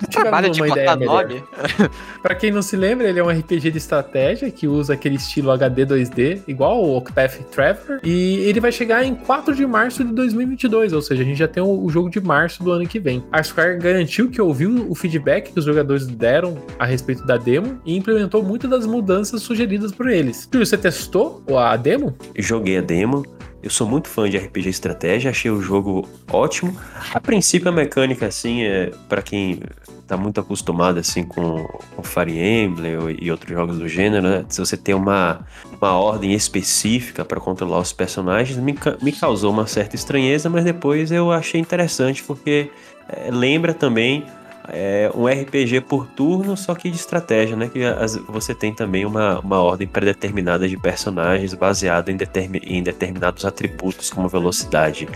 [0.06, 1.28] Trabalho de botar ideia melhor.
[1.28, 1.42] nome.
[2.22, 5.50] Pra quem não se lembra, ele é um RPG de estratégia que usa aquele estilo
[5.50, 10.12] HD 2D, igual o Octopath Traveler, e ele vai chegar em 4 de março de
[10.12, 12.98] 2022, ou seja, a gente já tem o, o jogo de março do ano que
[12.98, 13.22] vem.
[13.30, 17.80] A Square garantiu que ouviu o feedback que os jogadores deram a respeito da demo
[17.84, 20.48] e implementou muitas das mudanças sugeridas por eles.
[20.52, 22.16] Júlio, você testou a demo?
[22.36, 23.24] Joguei a demo.
[23.64, 26.78] Eu sou muito fã de RPG estratégia, achei o jogo ótimo.
[27.14, 29.58] A princípio a mecânica assim é para quem
[30.06, 34.44] tá muito acostumado assim com, com Fire Emblem e outros jogos do gênero, né?
[34.50, 35.46] Se você tem uma,
[35.80, 41.10] uma ordem específica para controlar os personagens, me, me causou uma certa estranheza, mas depois
[41.10, 42.70] eu achei interessante porque
[43.08, 44.26] é, lembra também
[44.68, 47.68] é um RPG por turno, só que de estratégia, né?
[47.68, 52.82] Que as- você tem também uma, uma ordem pré-determinada de personagens baseada em, determi- em
[52.82, 55.08] determinados atributos, como velocidade.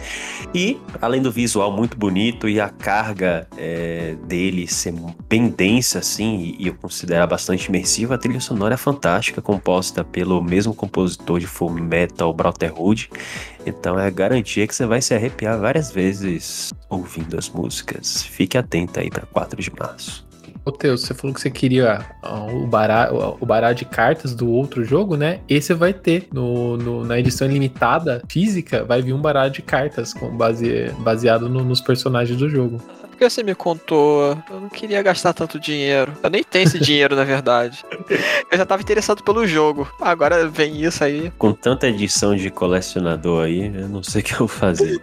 [0.55, 4.95] E, além do visual muito bonito e a carga é, dele ser
[5.29, 10.05] bem densa, assim, e, e eu considero bastante imersiva, a trilha sonora é fantástica, composta
[10.05, 13.11] pelo mesmo compositor de Full Metal Brotherhood.
[13.67, 18.23] Então é garantia que você vai se arrepiar várias vezes ouvindo as músicas.
[18.23, 20.27] Fique atento aí para 4 de março.
[20.65, 22.05] Ô, Teus, você falou que você queria
[22.53, 25.41] o baralho, o baralho de cartas do outro jogo, né?
[25.49, 26.29] Esse vai ter.
[26.33, 31.49] No, no- na edição limitada física, vai vir um baralho de cartas com base, baseado
[31.49, 32.79] no- nos personagens do jogo.
[33.19, 34.39] Por que você me contou?
[34.49, 36.13] Eu não queria gastar tanto dinheiro.
[36.23, 37.85] Eu nem tenho esse dinheiro, na verdade.
[38.49, 39.93] Eu já tava interessado pelo jogo.
[40.01, 41.33] Agora vem isso aí.
[41.37, 45.01] Com tanta edição de colecionador aí, eu não sei o que eu vou fazer.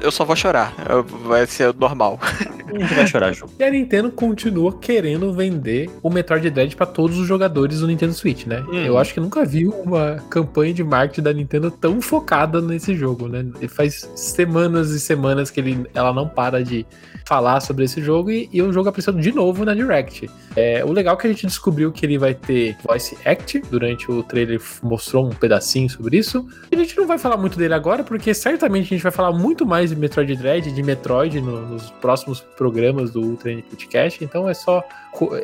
[0.00, 0.74] Eu só vou chorar.
[0.90, 2.18] Eu- Vai ser normal.
[2.20, 3.52] A gente vai chorar junto.
[3.56, 8.14] E a Nintendo continua querendo vender o Metroid Dread pra todos os jogadores do Nintendo
[8.14, 8.64] Switch, né?
[8.68, 8.84] Hum.
[8.84, 13.28] Eu acho que nunca vi uma campanha de marketing da Nintendo tão focada nesse jogo,
[13.28, 13.46] né?
[13.60, 16.84] E faz semanas e semanas que ele, ela não para de
[17.24, 20.28] falar sobre esse jogo e, e o jogo apareceu de novo na Direct.
[20.56, 23.60] É, o legal é que a gente descobriu que ele vai ter voice act.
[23.70, 26.46] Durante o trailer mostrou um pedacinho sobre isso.
[26.70, 29.32] E a gente não vai falar muito dele agora, porque certamente a gente vai falar
[29.32, 34.22] muito mais de Metroid Dread, de Metroid no- nos próximos programas do Ultra Podcast.
[34.24, 34.82] Então é só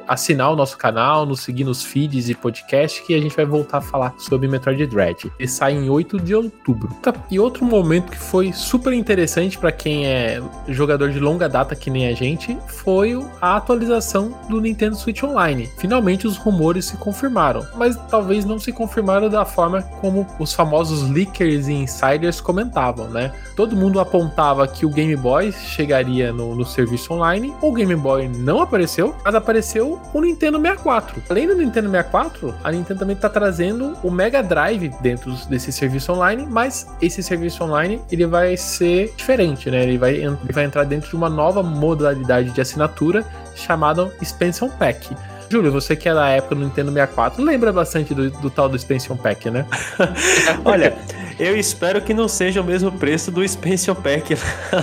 [0.07, 3.79] assinar o nosso canal, nos seguir nos feeds e podcast que a gente vai voltar
[3.79, 5.31] a falar sobre Metroid Dread.
[5.39, 6.89] Ele sai em 8 de outubro.
[7.03, 11.77] Tá, E outro momento que foi super interessante para quem é jogador de longa data
[11.77, 15.69] que nem a gente foi a atualização do Nintendo Switch Online.
[15.79, 21.09] Finalmente os rumores se confirmaram, mas talvez não se confirmaram da forma como os famosos
[21.09, 23.33] leakers e insiders comentavam, né?
[23.57, 27.55] Todo mundo apontava que o Game Boy chegaria no, no serviço online.
[27.61, 29.60] O Game Boy não apareceu, mas apareceu
[30.13, 31.23] o Nintendo 64.
[31.29, 36.13] Além do Nintendo 64, a Nintendo também está trazendo o Mega Drive dentro desse serviço
[36.13, 39.83] online, mas esse serviço online ele vai ser diferente, né?
[39.83, 45.15] Ele vai, ele vai entrar dentro de uma nova modalidade de assinatura chamada Expansion Pack.
[45.51, 48.77] Júlio, você que é da época do Nintendo 64, lembra bastante do, do tal do
[48.77, 49.67] Expansion Pack, né?
[50.65, 50.97] Olha,
[51.41, 54.37] eu espero que não seja o mesmo preço do Expansion Pack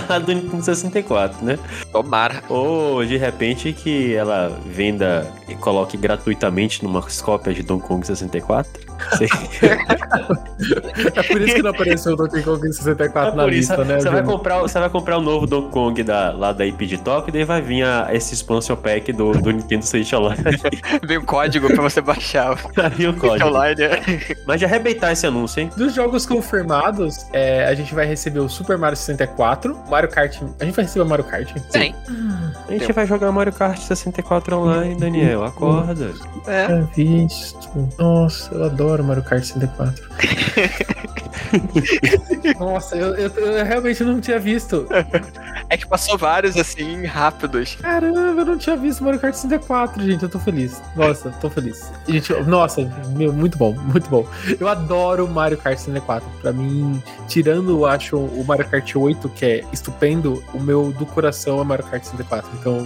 [0.08, 1.58] lá do Nintendo 64, né?
[1.92, 2.42] Tomara.
[2.48, 8.88] Ou de repente que ela venda e coloque gratuitamente numa cópia de Donkey Kong 64.
[9.16, 9.28] Sei.
[11.14, 13.84] É por isso que não apareceu o Donkey Kong 64 na É Por isso, lista,
[13.84, 14.00] né?
[14.00, 16.98] você, vai comprar, você vai comprar o novo Donkey Kong da, lá da IP de
[16.98, 20.42] Tóquio, daí vai vir a, esse expansion pack do, do Nintendo Switch Online.
[21.06, 23.48] Vem um código pra você baixar o o código.
[23.48, 23.80] online.
[24.46, 25.70] Mas de arrebentar esse anúncio, hein?
[25.76, 30.40] Dos jogos confirmados, é, a gente vai receber o Super Mario 64, Mario Kart.
[30.58, 31.52] A gente vai receber o Mario Kart?
[31.70, 31.94] Tem.
[32.68, 35.44] A gente vai jogar Mario Kart 64 online, Daniel.
[35.44, 36.10] Acorda.
[36.46, 36.64] É.
[36.72, 37.68] É visto.
[37.98, 40.08] Nossa, eu adoro Mario Kart 64.
[42.58, 44.86] Nossa, eu, eu- eu realmente não tinha visto.
[45.70, 47.76] É que passou vários assim, rápidos.
[47.80, 50.22] Caramba, eu não tinha visto Mario Kart 64, gente.
[50.22, 50.80] Eu tô feliz.
[50.96, 51.90] Nossa, tô feliz.
[52.06, 52.82] Gente, nossa,
[53.16, 54.26] meu, muito bom, muito bom.
[54.58, 56.26] Eu adoro Mario Kart 64.
[56.40, 61.04] Pra mim, tirando, eu acho, o Mario Kart 8, que é estupendo, o meu do
[61.04, 62.48] coração é Mario Kart 64.
[62.60, 62.76] Então,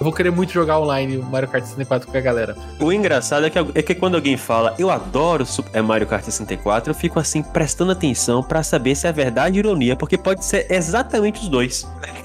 [0.00, 2.56] eu vou querer muito jogar online o Mario Kart 64 com a galera.
[2.80, 6.22] O engraçado é que, é que quando alguém fala eu adoro Super- é Mario Kart
[6.24, 10.44] 64, eu fico assim prestando atenção pra saber se é verdade ou ironia, porque pode
[10.44, 11.86] ser exatamente os dois.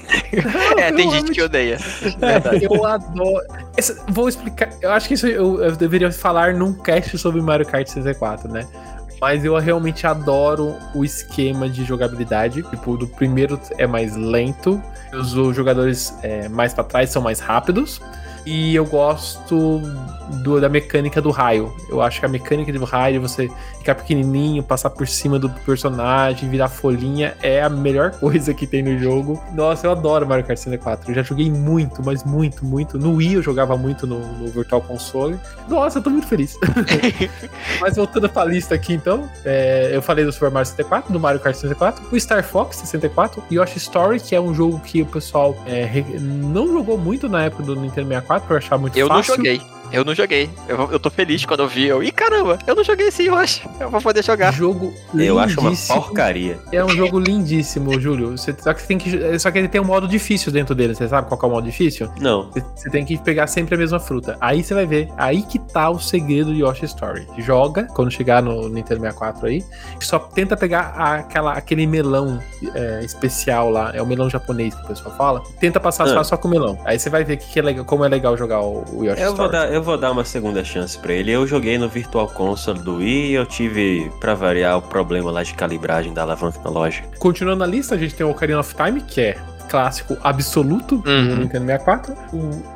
[0.76, 1.78] É, tem eu gente amo que odeia.
[2.18, 2.64] Verdade.
[2.64, 3.40] Eu adoro.
[3.76, 4.68] Essa- vou explicar.
[4.82, 8.66] Eu acho que isso eu, eu deveria falar num cast sobre Mario Kart 64, né?
[9.24, 12.62] Mas eu realmente adoro o esquema de jogabilidade.
[12.62, 14.82] Tipo, do primeiro é mais lento,
[15.14, 18.02] os jogadores é, mais pra trás são mais rápidos.
[18.46, 19.80] E eu gosto
[20.42, 21.74] do- da mecânica do raio.
[21.88, 26.48] Eu acho que a mecânica do raio, você ficar pequenininho, passar por cima do personagem,
[26.48, 29.42] virar folhinha, é a melhor coisa que tem no jogo.
[29.54, 31.10] Nossa, eu adoro Mario Kart 64.
[31.10, 32.98] Eu já joguei muito, mas muito, muito.
[32.98, 35.38] No Wii eu jogava muito no, no Virtual Console.
[35.68, 36.58] Nossa, eu tô muito feliz.
[37.80, 41.40] mas voltando pra lista aqui, então, é, eu falei do Super Mario 64, do Mario
[41.40, 45.56] Kart 64, o Star Fox 64, Yoshi Story, que é um jogo que o pessoal
[45.66, 45.88] é,
[46.20, 49.36] não jogou muito na época do Nintendo 64, pra eu achar muito Eu não fácil.
[49.36, 49.60] joguei.
[49.94, 50.50] Eu não joguei.
[50.68, 51.86] Eu, eu tô feliz quando eu vi.
[51.86, 53.62] Eu, Ih, caramba, eu não joguei esse Yoshi.
[53.80, 54.52] Eu vou poder jogar.
[54.52, 56.00] Jogo Eu acho uma lindíssimo.
[56.02, 56.58] porcaria.
[56.72, 58.32] É um jogo lindíssimo, Júlio.
[58.36, 59.38] Você, só que você tem que.
[59.38, 60.94] Só que ele tem um modo difícil dentro dele.
[60.94, 62.08] Você sabe qual que é o modo difícil?
[62.20, 62.50] Não.
[62.50, 64.36] Você- Você tem que pegar sempre a mesma fruta.
[64.40, 65.08] Aí você vai ver.
[65.16, 67.26] Aí que tá o segredo de Yoshi Story.
[67.38, 69.64] Joga, quando chegar no Nintendo 64 aí.
[70.00, 72.38] Só tenta pegar aquela, aquele melão
[72.74, 73.90] é, especial lá.
[73.94, 75.42] É o melão japonês que o pessoal fala.
[75.60, 76.14] Tenta passar as Ah.
[76.14, 76.78] fases só com o melão.
[76.84, 79.20] Aí você vai ver que que é legal, como é legal jogar o, o Yoshi
[79.22, 79.52] Eu vou, Story.
[79.52, 81.30] dar, eu vou dar uma segunda chance pra ele.
[81.30, 85.42] Eu joguei no Virtual Console do Wii e eu tive, pra variar, o problema lá
[85.42, 87.06] de calibragem da alavanca analógica.
[87.18, 89.36] Continuando na lista, a gente tem o Ocarina of Time, que é
[89.68, 91.36] clássico absoluto do Uhum.
[91.36, 92.14] Nintendo 64.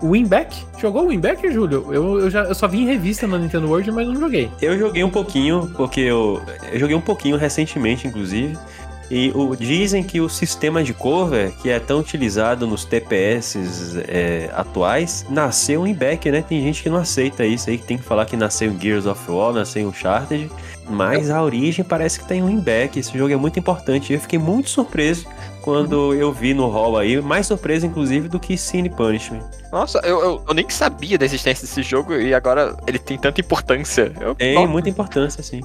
[0.02, 0.64] O Winback.
[0.80, 1.86] Jogou o Winback, Júlio?
[1.92, 4.50] Eu, eu, já, eu só vi em revista na Nintendo World, mas não joguei.
[4.60, 6.40] Eu joguei um pouquinho, porque eu,
[6.72, 8.56] eu joguei um pouquinho recentemente, inclusive.
[9.10, 13.56] E o- dizem que o sistema de cover, que é tão utilizado nos TPS
[14.06, 16.42] é, atuais, nasceu em back, né?
[16.46, 19.06] Tem gente que não aceita isso aí, que tem que falar que nasceu em Gears
[19.06, 20.50] of War, nasceu em Uncharted.
[20.90, 22.98] Mas a origem parece que tem um back.
[22.98, 24.12] Esse jogo é muito importante.
[24.12, 25.26] Eu fiquei muito surpreso
[25.62, 27.20] quando eu vi no hall aí.
[27.20, 29.42] Mais surpreso, inclusive, do que Cine Punishment.
[29.70, 33.40] Nossa, eu, eu, eu nem sabia da existência desse jogo e agora ele tem tanta
[33.40, 34.12] importância.
[34.18, 35.60] Eu, Tem Nossa, muita importância, sim.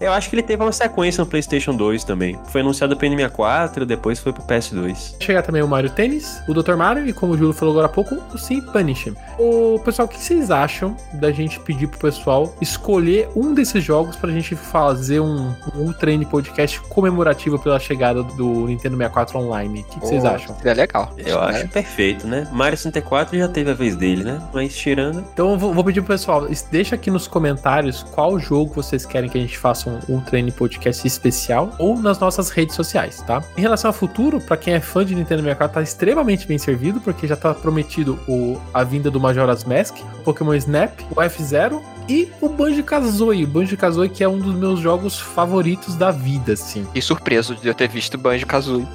[0.00, 2.38] Eu acho que ele teve uma sequência no PlayStation 2 também.
[2.46, 5.16] Foi anunciado pro N64, depois foi pro PS2.
[5.20, 6.76] Chegar também o Mario Tennis, o Dr.
[6.76, 9.16] Mario e, como o Júlio falou agora há pouco, o Sim Punishment.
[9.38, 14.14] O pessoal, o que vocês acham da gente pedir pro pessoal escolher um desses jogos
[14.14, 19.80] pra gente fazer um, um Ultra N podcast comemorativo pela chegada do Nintendo 64 Online?
[19.80, 20.54] O que, que vocês acham?
[20.56, 21.12] Seria legal.
[21.16, 22.46] Eu acho perfeito, né?
[22.52, 24.40] Mario 64 já teve a vez dele, né?
[24.52, 25.20] Mas tirando.
[25.32, 29.04] Então eu vou, vou pedir pro pessoal, es- deixa aqui nos comentários qual jogo vocês
[29.06, 33.22] querem que a gente faça um Ultra N podcast especial ou nas nossas redes sociais,
[33.26, 33.42] tá?
[33.56, 37.00] Em relação ao futuro, pra quem é fã de Nintendo 64, tá extremamente bem servido,
[37.00, 42.30] porque já tá prometido o, a vinda do Majora's Mask, Pokémon Snap, o F-Zero e
[42.40, 43.44] o Banjo-Kazooie.
[43.44, 46.86] O Banjo-Kazooie que é um dos meus jogos favoritos da vida, assim.
[46.94, 48.86] E surpreso de eu ter visto Banjo Kazooie.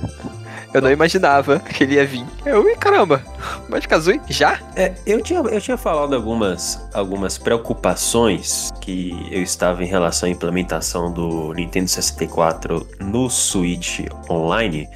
[0.73, 2.25] Eu não imaginava que ele ia vir.
[2.43, 3.21] Eu, ih, caramba,
[3.69, 4.19] Banjo Kazooie?
[4.27, 4.59] Já?
[4.75, 10.31] É, eu tinha, eu tinha falado algumas, algumas preocupações que eu estava em relação à
[10.31, 14.89] implementação do Nintendo 64 no Switch Online.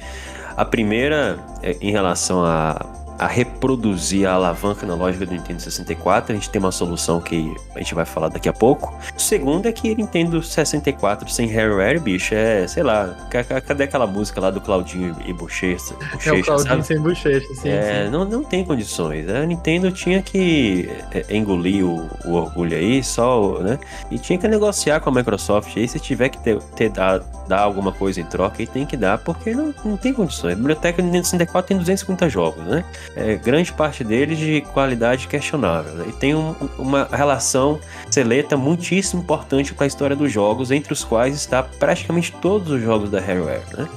[0.56, 2.84] A primeira é em relação a,
[3.18, 6.32] a reproduzir a alavanca analógica do Nintendo 64.
[6.32, 8.94] A gente tem uma solução que a gente vai falar daqui a pouco.
[9.16, 13.84] O segundo é que Nintendo 64 sem hardware, bicho, é, sei lá, ca- ca- cadê
[13.84, 16.86] aquela música lá do Claudinho e Bochecha, É o Claudinho sabe?
[16.86, 18.10] sem bochecha, sim, É, sim.
[18.10, 19.28] Não, não tem condições.
[19.28, 23.78] A Nintendo tinha que é, engolir o, o orgulho aí, só, né?
[24.10, 27.60] E tinha que negociar com a Microsoft aí, se tiver que ter, ter dar, dar
[27.60, 30.52] alguma coisa em troca, aí tem que dar, porque não, não tem condições.
[30.52, 32.84] A biblioteca do Nintendo 64 tem 250 jogos, né?
[33.16, 35.92] É, grande parte deles de qualidade questionável.
[35.94, 36.04] né?
[36.08, 41.02] E tem um- uma relação seleta muitíssimo importante para a história dos jogos, entre os
[41.04, 43.88] quais está praticamente todos os jogos da Rareware, né?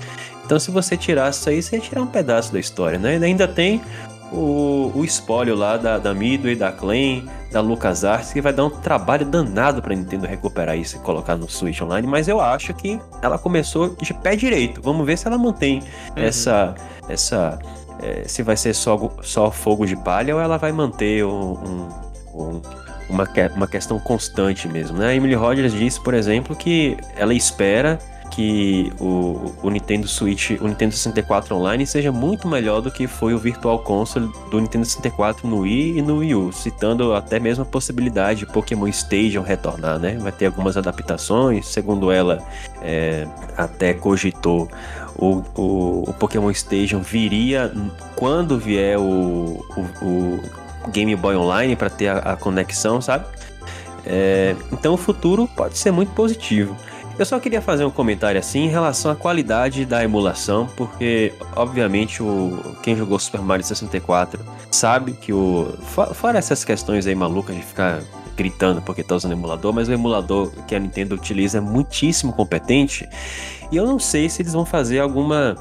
[0.43, 3.17] Então, se você tirasse isso aí, você ia tirar um pedaço da história, né?
[3.17, 3.81] E ainda tem
[4.31, 8.69] o, o espólio lá da, da Midway, da Clan, da LucasArts, que vai dar um
[8.69, 12.99] trabalho danado pra Nintendo recuperar isso e colocar no Switch Online, mas eu acho que
[13.21, 14.81] ela começou de pé direito.
[14.81, 15.83] Vamos ver se ela mantém
[16.15, 16.73] essa.
[17.09, 17.59] essa
[18.01, 21.89] é, se vai ser só, só fogo de palha ou ela vai manter um- um-
[22.33, 22.61] um-
[23.09, 25.07] uma, uma questão constante mesmo, né?
[25.07, 27.99] A Emily Rogers disse, por exemplo, que ela espera
[28.31, 33.33] que o, o Nintendo Switch, o Nintendo 64 Online seja muito melhor do que foi
[33.33, 37.63] o Virtual Console do Nintendo 64 no Wii e no Wii U, citando até mesmo
[37.63, 40.17] a possibilidade de Pokémon Stadium retornar, né?
[40.17, 42.39] Vai ter algumas adaptações, segundo ela,
[42.81, 44.69] é, até cogitou
[45.15, 47.71] o, o, o Pokémon Stadium viria
[48.15, 49.63] quando vier o,
[50.01, 50.39] o,
[50.91, 53.25] Game Boy Online para ter a, a conexão, sabe?
[54.05, 56.75] É, então o futuro pode ser muito positivo.
[57.21, 62.23] Eu só queria fazer um comentário assim em relação à qualidade da emulação, porque obviamente
[62.23, 67.55] o quem jogou Super Mario 64 sabe que o fo- fora essas questões aí malucas
[67.55, 68.01] de ficar
[68.35, 73.07] gritando porque tá usando emulador, mas o emulador que a Nintendo utiliza é muitíssimo competente.
[73.71, 75.55] E eu não sei se eles vão fazer alguma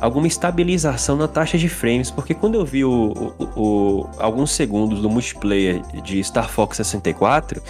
[0.00, 2.90] alguma estabilização na taxa de frames, porque quando eu vi o,
[3.38, 7.62] o- o- alguns segundos do multiplayer de Star Fox 64,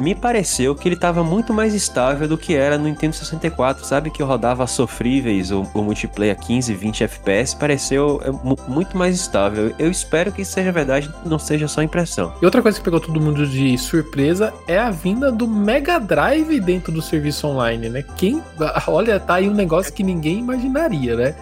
[0.00, 4.10] me pareceu que ele estava muito mais estável do que era no Nintendo 64, sabe?
[4.10, 9.14] Que eu rodava sofríveis o, o multiplayer 15, 20 FPS, pareceu é, mu- muito mais
[9.14, 9.74] estável.
[9.78, 12.32] Eu espero que isso seja verdade, não seja só impressão.
[12.40, 16.58] E outra coisa que pegou todo mundo de surpresa é a vinda do Mega Drive
[16.60, 18.04] dentro do serviço online, né?
[18.16, 18.42] Quem.
[18.86, 21.34] Olha, tá aí um negócio que ninguém imaginaria, né?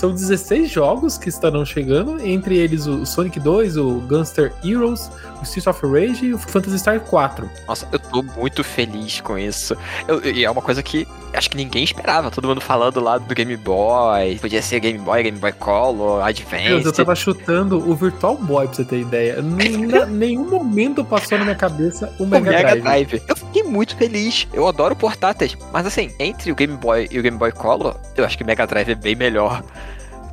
[0.00, 5.42] São 16 jogos que estarão chegando, entre eles o Sonic 2, o Gunster Heroes, o
[5.42, 7.50] Streets of Rage e o Phantasy Star 4.
[7.68, 9.76] Nossa, eu tô muito feliz com isso.
[10.24, 12.30] E é uma coisa que acho que ninguém esperava.
[12.30, 14.38] Todo mundo falando lá do Game Boy.
[14.40, 16.86] Podia ser Game Boy, Game Boy Color, Deus, Advance.
[16.86, 19.42] eu tava chutando o Virtual Boy pra você ter ideia.
[20.08, 23.08] Nenhum momento passou na minha cabeça o O Mega, Mega Drive.
[23.08, 23.22] Drive.
[23.28, 24.48] Eu fiquei muito feliz.
[24.50, 25.58] Eu adoro portáteis.
[25.70, 28.46] Mas assim, entre o Game Boy e o Game Boy Color, eu acho que o
[28.46, 29.62] Mega Drive é bem melhor.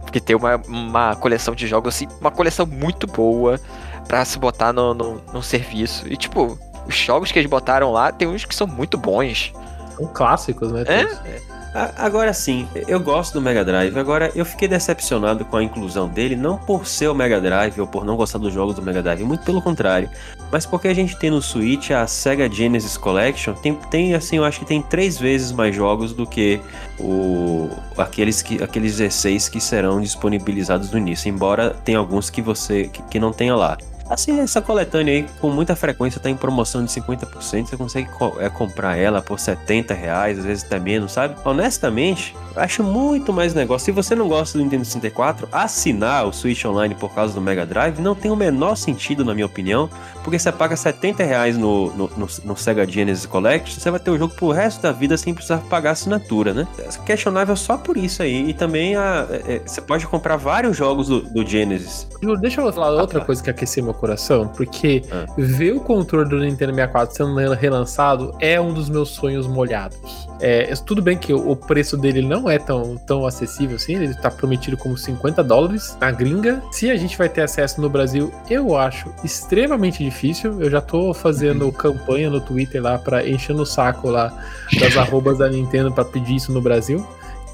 [0.07, 3.59] Porque tem uma, uma coleção de jogos, assim, uma coleção muito boa
[4.07, 6.07] pra se botar no, no, no serviço.
[6.07, 9.51] E tipo, os jogos que eles botaram lá, tem uns que são muito bons.
[9.97, 10.83] São clássicos, né?
[10.87, 11.56] É?
[11.95, 13.95] Agora sim, eu gosto do Mega Drive.
[13.99, 17.85] Agora, eu fiquei decepcionado com a inclusão dele, não por ser o Mega Drive ou
[17.85, 20.09] por não gostar dos jogos do Mega Drive, muito pelo contrário.
[20.51, 24.43] Mas porque a gente tem no Switch a Sega Genesis Collection, tem, tem assim, eu
[24.43, 26.59] acho que tem três vezes mais jogos do que
[26.99, 32.87] o, aqueles, que, aqueles 16 que serão disponibilizados no início, embora tenha alguns que você
[32.87, 33.77] que, que não tenha lá.
[34.09, 37.67] Assim, essa coletânea aí, com muita frequência, tá em promoção de 50%.
[37.67, 41.35] Você consegue co- é, comprar ela por 70 reais, às vezes até menos, sabe?
[41.43, 43.85] Honestamente, eu acho muito mais negócio.
[43.85, 47.65] Se você não gosta do Nintendo 64, assinar o Switch Online por causa do Mega
[47.65, 49.89] Drive não tem o menor sentido, na minha opinião.
[50.23, 54.11] Porque você paga 70 reais no, no, no, no Sega Genesis Collection, você vai ter
[54.11, 56.67] o jogo pro resto da vida sem precisar pagar assinatura, né?
[56.79, 58.49] É questionável só por isso aí.
[58.49, 62.07] E também a, é, é, você pode comprar vários jogos do, do Genesis.
[62.39, 65.25] Deixa eu falar outra coisa que aqueceu meu coração, porque Ah.
[65.37, 70.27] ver o controle do Nintendo 64 sendo relançado é um dos meus sonhos molhados.
[70.39, 74.29] É, tudo bem que o preço dele não é tão, tão acessível assim, ele tá
[74.29, 76.61] prometido como 50 dólares na gringa.
[76.71, 80.61] Se a gente vai ter acesso no Brasil, eu acho extremamente difícil.
[80.61, 84.31] Eu já tô fazendo campanha no Twitter lá para encher no saco lá
[84.79, 87.05] das arrobas da Nintendo para pedir isso no Brasil.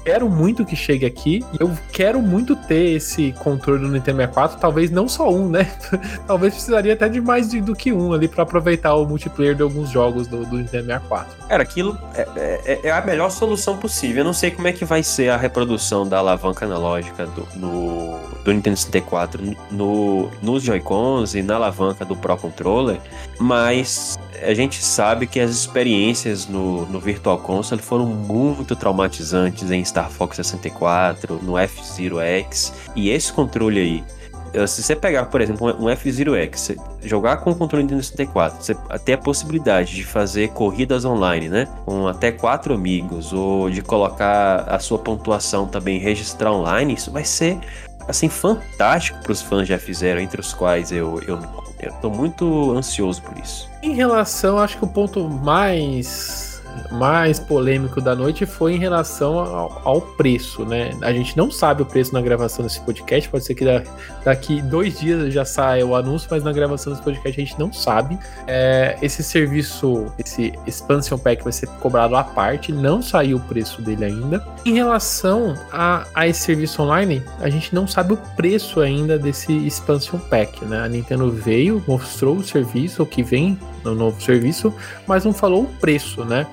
[0.04, 1.42] Quero muito que chegue aqui.
[1.58, 4.58] Eu quero muito ter esse controle do Nintendo 64.
[4.58, 5.70] Talvez não só um, né?
[6.26, 9.62] Talvez precisaria até de mais de- do que um ali para aproveitar o multiplayer de
[9.62, 11.48] alguns jogos do, do Nintendo 64.
[11.48, 12.28] Cara, aquilo é,
[12.66, 14.18] é- é a melhor solução possível.
[14.18, 18.18] Eu não sei como é que vai ser a reprodução da alavanca analógica do, no,
[18.44, 22.98] do Nintendo 64 no, nos Joy-Cons e na alavanca do Pro Controller,
[23.38, 29.84] mas a gente sabe que as experiências no, no Virtual Console foram muito traumatizantes em
[29.84, 34.04] Star Fox 64, no F-Zero X, e esse controle aí.
[34.52, 38.62] eh, Se você pegar, por exemplo, um F-Zero X, jogar com o controle Nintendo 64,
[38.62, 38.74] você
[39.04, 41.68] ter a possibilidade de fazer corridas online, né?
[41.84, 47.24] Com até quatro amigos, ou de colocar a sua pontuação também registrar online, isso vai
[47.24, 47.58] ser
[48.08, 51.40] assim fantástico para os fãs de F-Zero, entre os quais eu, eu,
[51.80, 53.68] eu tô muito ansioso por isso.
[53.82, 56.53] Em relação, acho que o ponto mais
[56.90, 60.90] mais polêmico da noite foi em relação ao, ao preço, né?
[61.02, 63.82] A gente não sabe o preço na gravação desse podcast, pode ser que da-
[64.24, 67.72] daqui dois dias já saia o anúncio, mas na gravação desse podcast a gente não
[67.72, 68.18] sabe.
[68.46, 73.82] É, esse serviço, esse expansion pack vai ser cobrado à parte, não saiu o preço
[73.82, 74.44] dele ainda.
[74.64, 79.52] Em relação a, a esse serviço online, a gente não sabe o preço ainda desse
[79.66, 80.80] expansion pack, né?
[80.80, 84.72] A Nintendo veio, mostrou o serviço, o que vem no novo serviço,
[85.06, 86.46] mas não falou o preço, né?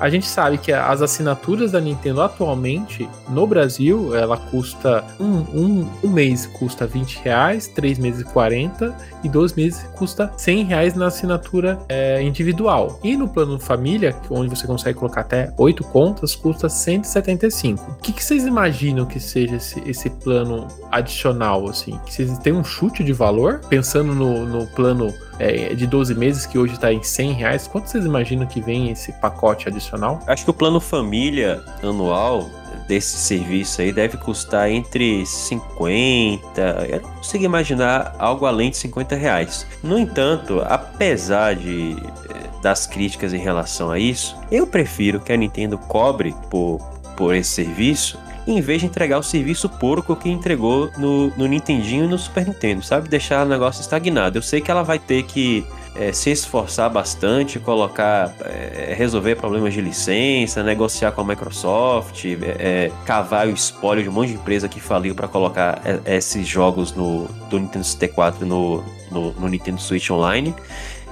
[0.00, 5.90] A gente sabe que as assinaturas da Nintendo atualmente no Brasil ela custa um, um,
[6.04, 11.06] um mês custa 20 reais, três meses 40 e dois meses custa 100 reais na
[11.06, 13.00] assinatura é, individual.
[13.02, 17.90] E no plano família, onde você consegue colocar até oito contas, custa 175.
[17.90, 21.98] O que, que vocês imaginam que seja esse, esse plano adicional assim?
[22.06, 26.46] Que vocês têm um chute de valor pensando no, no plano é, de 12 meses
[26.46, 27.66] que hoje está em 100 reais?
[27.66, 30.20] Quanto vocês imaginam que vem esse pacote adicional?
[30.26, 32.48] Acho que o plano família anual
[32.88, 36.60] desse serviço aí deve custar entre 50.
[36.88, 39.66] Eu não consigo imaginar algo além de 50 reais.
[39.82, 41.96] No entanto, apesar de
[42.30, 46.78] eh, das críticas em relação a isso, eu prefiro que a Nintendo cobre por,
[47.16, 48.18] por esse serviço.
[48.48, 52.46] Em vez de entregar o serviço porco que entregou no, no Nintendinho e no Super
[52.46, 53.06] Nintendo, sabe?
[53.06, 54.38] Deixar o negócio estagnado.
[54.38, 59.74] Eu sei que ela vai ter que é, se esforçar bastante, colocar, é, resolver problemas
[59.74, 64.36] de licença, negociar com a Microsoft, é, é, cavar o espólio de um monte de
[64.36, 69.46] empresa que faliu para colocar é, esses jogos no, do Nintendo 64 no, no, no
[69.46, 70.54] Nintendo Switch Online.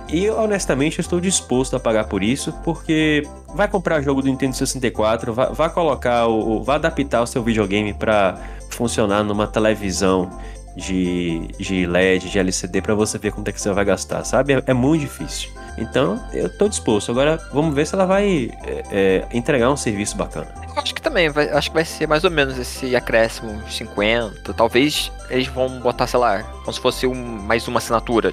[0.08, 3.24] E honestamente eu estou disposto a pagar por isso, porque
[3.56, 7.92] vai comprar jogo do Nintendo 64, vai, vai colocar o, vai adaptar o seu videogame
[7.94, 8.38] para
[8.70, 10.30] funcionar numa televisão
[10.76, 14.52] de, de LED, de LCD, para você ver quanto é que você vai gastar, sabe?
[14.52, 15.50] É, é muito difícil.
[15.78, 17.10] Então, eu tô disposto.
[17.10, 20.48] Agora, vamos ver se ela vai é, é, entregar um serviço bacana.
[20.76, 24.52] Acho que também, vai, acho que vai ser mais ou menos esse acréscimo, 50.
[24.52, 28.32] Talvez eles vão botar, sei lá, como se fosse um, mais uma assinatura.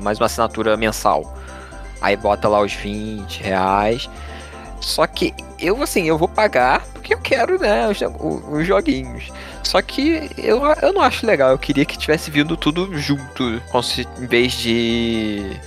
[0.00, 1.34] Mais uma assinatura mensal.
[2.00, 4.08] Aí bota lá os 20 reais.
[4.80, 8.00] Só que eu, assim, eu vou pagar porque eu quero, né, os,
[8.50, 9.30] os joguinhos.
[9.62, 11.50] Só que eu, eu não acho legal.
[11.50, 13.60] Eu queria que tivesse vindo tudo junto.
[14.20, 15.58] Em vez de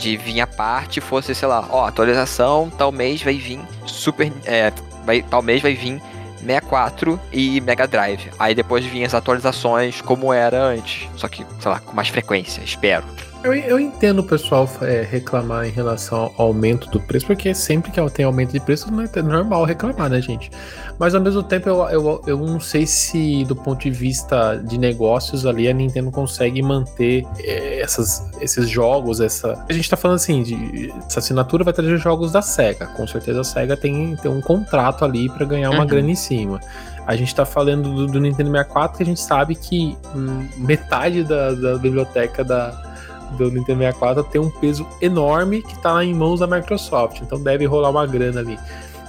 [0.00, 4.32] de vir a parte fosse, sei lá, ó, atualização, tal mês vai vir Super.
[4.46, 4.72] É,
[5.04, 6.00] vai, tal mês vai vir
[6.40, 8.30] 64 e Mega Drive.
[8.38, 11.08] Aí depois vinha as atualizações como era antes.
[11.16, 13.04] Só que, sei lá, com mais frequência, espero.
[13.42, 17.90] Eu, eu entendo o pessoal é, reclamar em relação ao aumento do preço, porque sempre
[17.90, 20.50] que tem aumento de preço não é normal reclamar, né, gente?
[20.98, 24.76] Mas ao mesmo tempo eu, eu, eu não sei se do ponto de vista de
[24.76, 29.64] negócios ali a Nintendo consegue manter é, essas, esses jogos, essa.
[29.66, 32.88] A gente tá falando assim, de, essa assinatura vai trazer jogos da SEGA.
[32.88, 35.86] Com certeza a SEGA tem, tem um contrato ali para ganhar uma uhum.
[35.86, 36.60] grana em cima.
[37.06, 41.24] A gente tá falando do, do, Nintendo 64 que a gente sabe que hum, metade
[41.24, 42.89] da, da biblioteca da
[43.36, 47.64] do Nintendo 64 tem um peso enorme que está em mãos da Microsoft, então deve
[47.66, 48.58] rolar uma grana ali.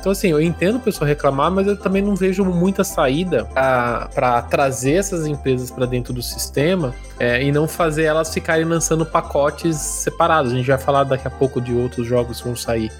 [0.01, 4.41] Então, assim, eu entendo o pessoal reclamar, mas eu também não vejo muita saída para
[4.49, 9.77] trazer essas empresas para dentro do sistema é, e não fazer elas ficarem lançando pacotes
[9.77, 10.53] separados.
[10.53, 12.91] A gente vai falar daqui a pouco de outros jogos que vão sair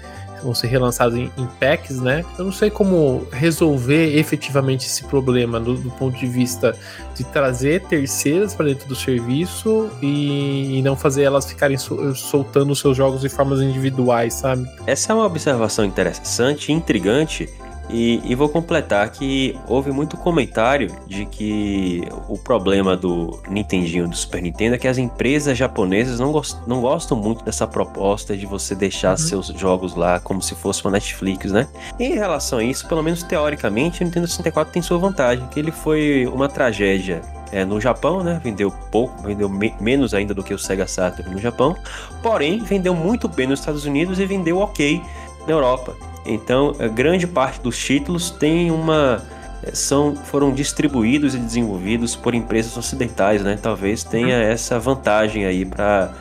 [0.42, 2.24] vão ser relançados em, em packs, né?
[2.38, 6.76] Eu não sei como resolver efetivamente esse problema do, do ponto de vista
[7.14, 12.74] de trazer terceiras para dentro do serviço e, e, não fazer elas ficarem sol, soltando
[12.74, 14.68] seus jogos de formas individuais, sabe?
[14.86, 17.48] Essa é uma observação interessante, intrigante
[17.90, 24.16] e, e, vou completar que houve muito comentário de que o problema do Nintendinho do
[24.16, 28.46] Super Nintendo é que as empresas japonesas não, gost, não gostam muito dessa proposta de
[28.46, 29.16] você deixar uhum.
[29.16, 31.68] seus jogos lá como se fosse uma Netflix, né?
[31.98, 35.58] E em relação a isso, pelo menos teoricamente, o Nintendo 64 tem sua vantagem, que
[35.58, 37.20] ele foi uma tragédia
[37.50, 38.40] é, no Japão, né?
[38.42, 41.76] Vendeu pouco, vendeu me menos ainda do que o Sega Saturn no Japão,
[42.22, 45.02] porém vendeu muito bem nos Estados Unidos e vendeu ok
[45.46, 45.94] na Europa.
[46.24, 49.22] Então, grande parte dos títulos tem uma
[49.62, 53.58] eh, são foram distribuídos e desenvolvidos por empresas ocidentais, né?
[53.60, 54.42] Talvez tenha uhum.
[54.42, 56.12] essa vantagem aí para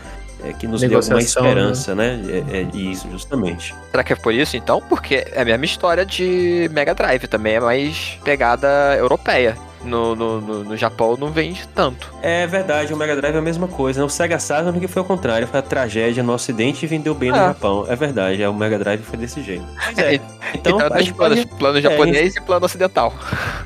[0.44, 1.22] é, eh, que nos dê alguma né?
[1.22, 2.18] esperança, né?
[2.18, 2.44] né?
[2.52, 3.76] É, é, isso, justamente.
[3.92, 4.82] Será que é por isso, então?
[4.82, 10.42] Porque é a mesma história de Mega Drive, também é mais pegada europeia no, no,
[10.42, 12.14] no, no, Japão não vende tanto.
[12.22, 14.00] É verdade, o Mega Drive é a mesma coisa.
[14.00, 14.06] Né?
[14.06, 17.30] O Sega Saturn que foi o contrário, foi a tragédia no ocidente e vendeu bem
[17.30, 17.48] no ah.
[17.48, 17.86] Japão.
[17.88, 19.66] É verdade, é, o Mega Drive foi desse jeito.
[19.76, 20.16] Mas é.
[20.54, 21.46] Então, então a gente pode...
[21.46, 22.38] plano é, japonês gente...
[22.38, 23.14] e plano ocidental.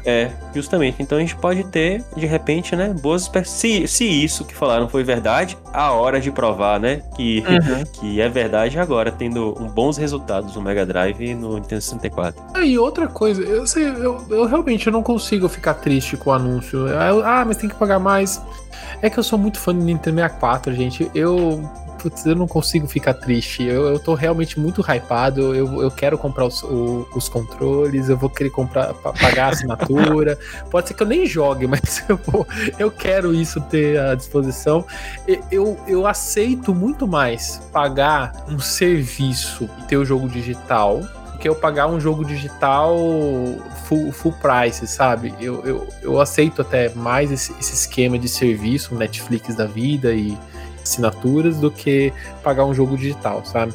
[0.05, 1.01] É, justamente.
[1.01, 5.03] Então a gente pode ter, de repente, né, boas se, se isso que falaram foi
[5.03, 7.83] verdade, a hora de provar, né, que, uhum.
[7.93, 12.41] que é verdade agora, tendo um bons resultados no Mega Drive e no Nintendo 64.
[12.53, 16.29] Ah, e outra coisa, eu, sei, eu, eu realmente eu não consigo ficar triste com
[16.29, 16.85] o anúncio.
[17.23, 18.41] Ah, mas tem que pagar mais.
[19.01, 21.11] É que eu sou muito fã do Nintendo 64, gente.
[21.13, 21.69] Eu.
[22.01, 23.63] Putz, eu não consigo ficar triste.
[23.63, 25.55] Eu, eu tô realmente muito hypado.
[25.55, 30.37] Eu, eu quero comprar os, o, os controles, eu vou querer comprar, pagar a assinatura.
[30.69, 32.45] Pode ser que eu nem jogue, mas eu, vou,
[32.77, 34.85] eu quero isso ter à disposição.
[35.49, 41.01] Eu, eu aceito muito mais pagar um serviço e ter o jogo digital
[41.35, 42.97] que eu pagar um jogo digital
[43.85, 45.33] full, full price, sabe?
[45.39, 50.37] Eu, eu, eu aceito até mais esse, esse esquema de serviço, Netflix da vida e
[50.81, 52.13] assinaturas, do que
[52.43, 53.73] pagar um jogo digital, sabe?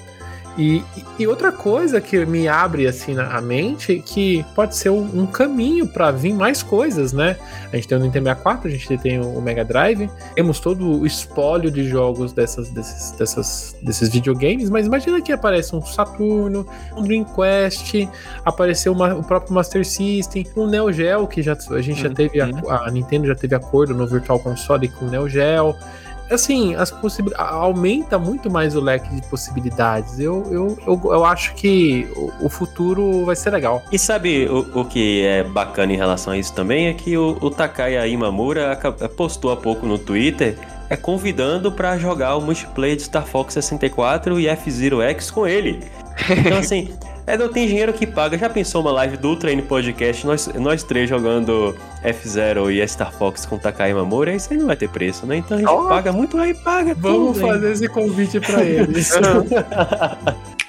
[0.60, 0.84] E,
[1.18, 5.88] e, outra coisa que me abre assim na mente que pode ser um, um caminho
[5.88, 7.38] para vir mais coisas, né?
[7.72, 11.06] A gente tem o Nintendo 64, a gente tem o Mega Drive, temos todo o
[11.06, 17.02] espólio de jogos dessas, desses, dessas, desses videogames, mas imagina que aparece um Saturno, um
[17.04, 18.06] Dreamcast,
[18.44, 22.14] apareceu uma, o próprio Master System, um Neo Geo, que já, a gente já uhum.
[22.14, 25.74] teve, a, a Nintendo já teve acordo no Virtual Console com o Neo Geo
[26.30, 30.18] assim, as possibilidades aumenta muito mais o leque de possibilidades.
[30.18, 33.82] Eu, eu, eu, eu acho que o, o, futuro vai ser legal.
[33.90, 36.88] E sabe o, o que é bacana em relação a isso também?
[36.88, 38.78] É que o, o Takaya Imamura
[39.16, 40.56] postou há pouco no Twitter
[40.88, 45.80] é convidando para jogar o multiplayer de Star Fox 64 e F-Zero X com ele.
[46.28, 46.92] Então, assim,
[47.26, 48.36] é, não tem dinheiro que paga.
[48.36, 53.12] Já pensou uma live do Ultra N Podcast, nós, nós três jogando F0 e Star
[53.12, 55.36] Fox com Takai Mamura, isso aí não vai ter preço, né?
[55.36, 55.88] Então a gente oh.
[55.88, 57.72] paga muito, aí paga Vamos tudo, fazer hein?
[57.72, 59.12] esse convite para eles.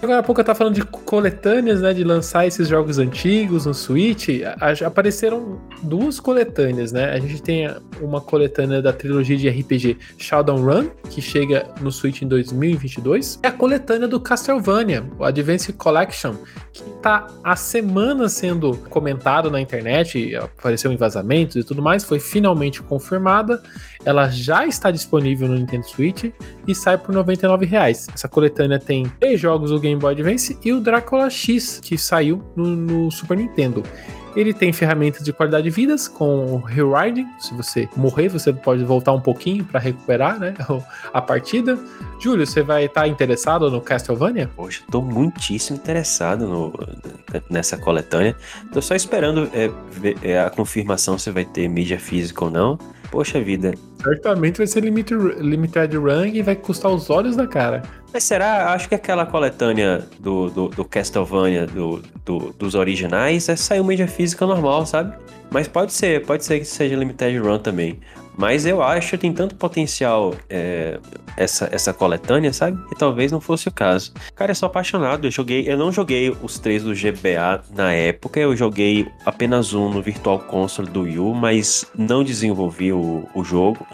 [0.00, 1.92] Agora há pouco eu tava falando de coletâneas, né?
[1.92, 4.28] De lançar esses jogos antigos no Switch.
[4.60, 7.12] A- apareceram duas coletâneas, né?
[7.12, 7.68] A gente tem
[8.00, 13.40] uma coletânea da trilogia de RPG Shadowrun, que chega no Switch em 2022.
[13.42, 16.34] É a coletânea do Castlevania, o Advance Collection,
[16.72, 22.20] que tá há semanas sendo comentado na internet, apareceu em vazamentos e tudo mais, foi
[22.20, 23.60] finalmente confirmada.
[24.04, 26.26] Ela já está disponível no Nintendo Switch
[26.68, 28.06] e sai por 99 reais.
[28.14, 32.42] Essa coletânea tem três jogos do Game Boy Advance e o Drácula X, que saiu
[32.54, 33.82] no, no Super Nintendo.
[34.36, 37.26] Ele tem ferramentas de qualidade de vidas com o Rewinding.
[37.40, 40.54] Se você morrer, você pode voltar um pouquinho para recuperar né,
[41.12, 41.78] a partida.
[42.20, 44.48] Júlio, você vai estar interessado no Castlevania?
[44.54, 46.72] Poxa, tô muitíssimo interessado no,
[47.50, 48.36] nessa coletânea.
[48.72, 52.78] Tô só esperando é, ver, é, a confirmação se vai ter mídia física ou não.
[53.10, 53.74] Poxa vida.
[54.02, 57.82] Certamente vai ser limited, limited run e vai custar os olhos da cara.
[58.12, 58.72] Mas será?
[58.72, 64.06] Acho que aquela coletânea do, do, do Castlevania do, do, dos originais é saiu mídia
[64.06, 65.16] física normal, sabe?
[65.50, 67.98] Mas pode ser, pode ser que seja limited run também.
[68.38, 71.00] Mas eu acho que tem tanto potencial é,
[71.36, 72.80] essa, essa coletânea, sabe?
[72.92, 74.12] E talvez não fosse o caso.
[74.36, 75.26] Cara, eu sou apaixonado.
[75.26, 75.68] Eu joguei.
[75.68, 78.38] Eu não joguei os três do GBA na época.
[78.38, 83.42] Eu joguei apenas um no Virtual Console do Wii U, mas não desenvolvi o, o
[83.42, 83.84] jogo.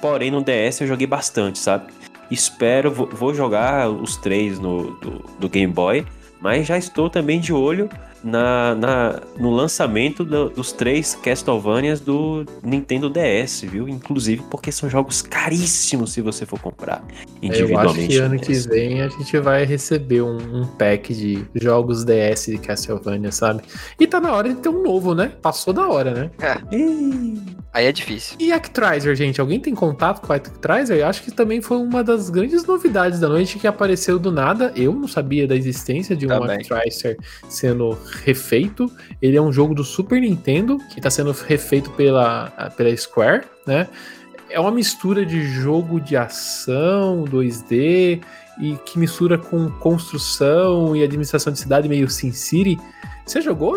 [0.00, 1.92] Porém, no DS eu joguei bastante, sabe?
[2.30, 6.06] Espero, vou, vou jogar os três no, do, do Game Boy.
[6.40, 7.90] Mas já estou também de olho
[8.22, 13.88] na, na, no lançamento do, dos três Castlevanias do Nintendo DS, viu?
[13.88, 17.02] Inclusive porque são jogos caríssimos se você for comprar
[17.42, 17.98] individualmente.
[17.98, 22.04] Eu acho que ano que vem a gente vai receber um, um, pack de jogos
[22.04, 23.62] DS de Castlevania, sabe?
[23.98, 25.32] E tá na hora de ter um novo, né?
[25.40, 26.30] Passou da hora, né?
[26.40, 26.58] É.
[27.72, 28.36] Aí é difícil.
[28.40, 29.40] E Actraiser, gente?
[29.40, 30.98] Alguém tem contato com Actraiser?
[30.98, 34.72] Eu acho que também foi uma das grandes novidades da noite que apareceu do nada.
[34.74, 37.16] Eu não sabia da existência de um Actraiser
[37.48, 38.90] sendo refeito.
[39.20, 43.88] Ele é um jogo do Super Nintendo que está sendo refeito pela, pela Square, né?
[44.48, 48.20] É uma mistura de jogo de ação, 2D,
[48.60, 52.78] e que mistura com construção e administração de cidade meio Sin City.
[53.30, 53.76] Você jogou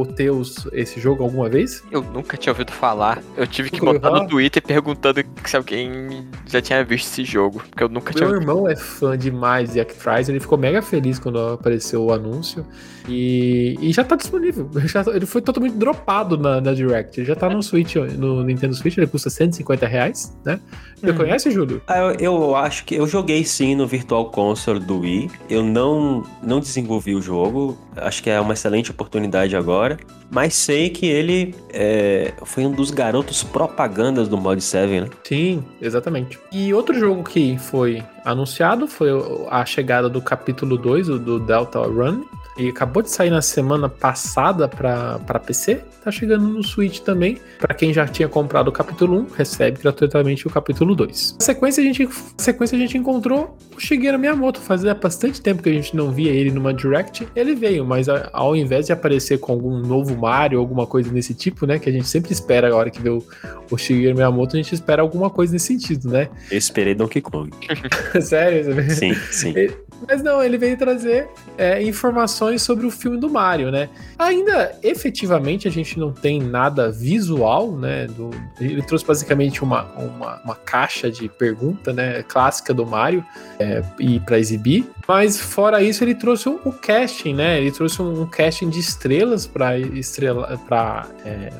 [0.00, 1.82] o Teus esse jogo alguma vez?
[1.90, 3.22] Eu nunca tinha ouvido falar.
[3.38, 7.82] Eu tive que botar no Twitter perguntando se alguém já tinha visto esse jogo, porque
[7.82, 11.18] eu nunca Meu tinha Meu irmão é fã demais de Actraiser, ele ficou mega feliz
[11.18, 12.66] quando apareceu o anúncio.
[13.08, 14.68] E, e já tá disponível.
[14.86, 17.18] Já, ele foi totalmente dropado na, na Direct.
[17.18, 20.60] Ele já tá no Switch, no Nintendo Switch, ele custa 150 reais, né?
[20.96, 21.16] Você hum.
[21.16, 21.82] conhece, Júlio?
[21.86, 25.30] Ah, eu, eu, acho que eu joguei sim no Virtual Console do Wii.
[25.48, 27.76] Eu não, não desenvolvi o jogo.
[27.96, 29.98] Acho que é uma excelente oportunidade agora.
[30.30, 35.10] Mas sei que ele é, foi um dos garotos propagandas do Mod 7, né?
[35.24, 36.38] Sim, exatamente.
[36.50, 39.10] E outro jogo que foi anunciado foi
[39.50, 42.22] a chegada do capítulo 2 do Delta Run
[42.56, 47.38] e acabou de sair na semana passada para PC, tá chegando no Switch também.
[47.58, 51.36] Para quem já tinha comprado o capítulo 1, recebe gratuitamente o capítulo 2.
[51.38, 55.68] Na sequência a gente, sequência a gente encontrou o Shigeru Miyamoto, fazia bastante tempo que
[55.68, 57.26] a gente não via ele numa Direct.
[57.34, 61.66] Ele veio, mas ao invés de aparecer com algum novo Mario, alguma coisa nesse tipo,
[61.66, 63.24] né, que a gente sempre espera a hora que vê o,
[63.70, 66.28] o Shigeru Miyamoto, a gente espera alguma coisa nesse sentido, né?
[66.50, 67.50] Eu esperei Donkey Kong.
[68.20, 68.90] Sério?
[68.90, 69.52] Sim, sim.
[69.56, 69.74] Ele,
[70.06, 73.88] mas não, ele veio trazer é, informações sobre o filme do Mario, né?
[74.18, 78.06] Ainda, efetivamente, a gente não tem nada visual, né?
[78.06, 78.30] Do,
[78.60, 82.22] ele trouxe basicamente uma, uma, uma, caixa de pergunta, né?
[82.22, 83.24] Clássica do Mario
[83.58, 84.86] é, e para exibir.
[85.06, 87.58] Mas fora isso, ele trouxe o, o casting, né?
[87.58, 91.50] Ele trouxe um, um casting de estrelas para estrela, para é,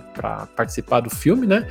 [0.54, 1.66] participar do filme, né?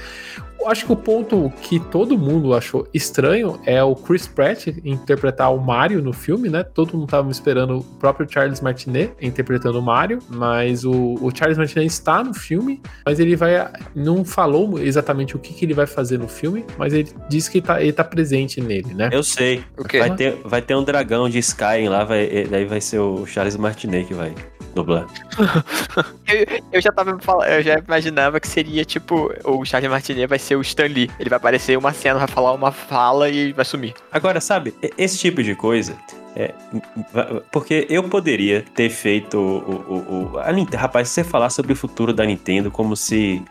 [0.67, 5.59] acho que o ponto que todo mundo achou estranho é o Chris Pratt interpretar o
[5.59, 6.60] Mario no filme, né?
[6.63, 11.57] Todo mundo tava esperando o próprio Charles Martinet interpretando o Mario, mas o, o Charles
[11.57, 13.51] Martinet está no filme, mas ele vai.
[13.95, 17.61] Não falou exatamente o que, que ele vai fazer no filme, mas ele disse que
[17.61, 19.09] tá, ele tá presente nele, né?
[19.11, 19.63] Eu sei.
[19.77, 19.99] O quê?
[19.99, 23.55] Vai ter, vai ter um dragão de Skyrim lá, vai, daí vai ser o Charles
[23.55, 24.33] Martinet que vai
[24.73, 25.05] dublar.
[26.27, 27.17] eu, eu, já tava
[27.47, 31.09] eu já imaginava que seria tipo o Charles Martinet vai ser o Stan Lee.
[31.19, 33.93] Ele vai aparecer uma cena, vai falar uma fala e vai sumir.
[34.11, 35.95] Agora, sabe, esse tipo de coisa.
[36.33, 36.53] É,
[37.51, 40.51] porque eu poderia ter feito o, o, o, a.
[40.77, 43.43] Rapaz, você falar sobre o futuro da Nintendo como se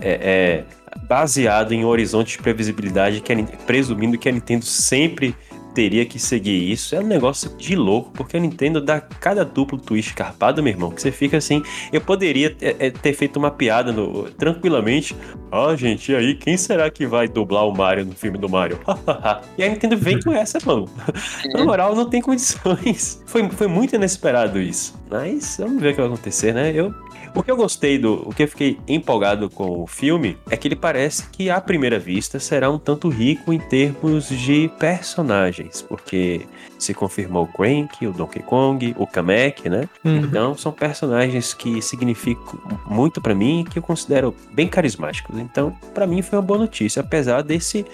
[0.00, 0.64] é, é
[1.02, 3.36] baseado em horizonte de previsibilidade, que a,
[3.66, 5.36] presumindo que a Nintendo sempre
[5.76, 6.96] teria que seguir isso.
[6.96, 10.90] É um negócio de louco, porque a Nintendo dá cada duplo twist carpado, meu irmão,
[10.90, 11.62] que você fica assim.
[11.92, 15.14] Eu poderia é, é, ter feito uma piada no, tranquilamente.
[15.52, 18.80] Ah, gente, e aí, quem será que vai dublar o Mario no filme do Mario?
[19.58, 20.88] e a Nintendo vem com essa, mano.
[21.52, 23.22] Na moral, não tem condições.
[23.26, 24.98] Foi, foi muito inesperado isso.
[25.10, 26.72] Mas vamos ver o que vai acontecer, né?
[26.74, 26.94] Eu
[27.36, 28.28] o que eu gostei do.
[28.28, 31.98] O que eu fiquei empolgado com o filme é que ele parece que, à primeira
[31.98, 35.82] vista, será um tanto rico em termos de personagens.
[35.82, 36.46] Porque
[36.78, 39.88] se confirmou o Crank, o Donkey Kong, o Kamek, né?
[40.04, 40.16] Uhum.
[40.16, 45.38] Então são personagens que significam muito para mim e que eu considero bem carismáticos.
[45.38, 47.84] Então, para mim foi uma boa notícia, apesar desse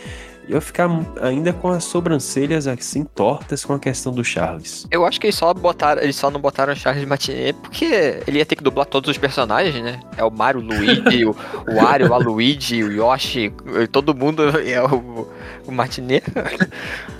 [0.48, 0.88] eu ficar
[1.20, 4.86] ainda com as sobrancelhas assim tortas com a questão do Charles.
[4.90, 8.38] Eu acho que eles só botaram, eles só não botaram o Charles Martinet porque ele
[8.38, 10.00] ia ter que dublar todos os personagens, né?
[10.16, 13.52] É o Mario, o Luigi, o, o Wario, o Luigi, o Yoshi,
[13.90, 15.28] todo mundo é o,
[15.66, 16.24] o Martinet.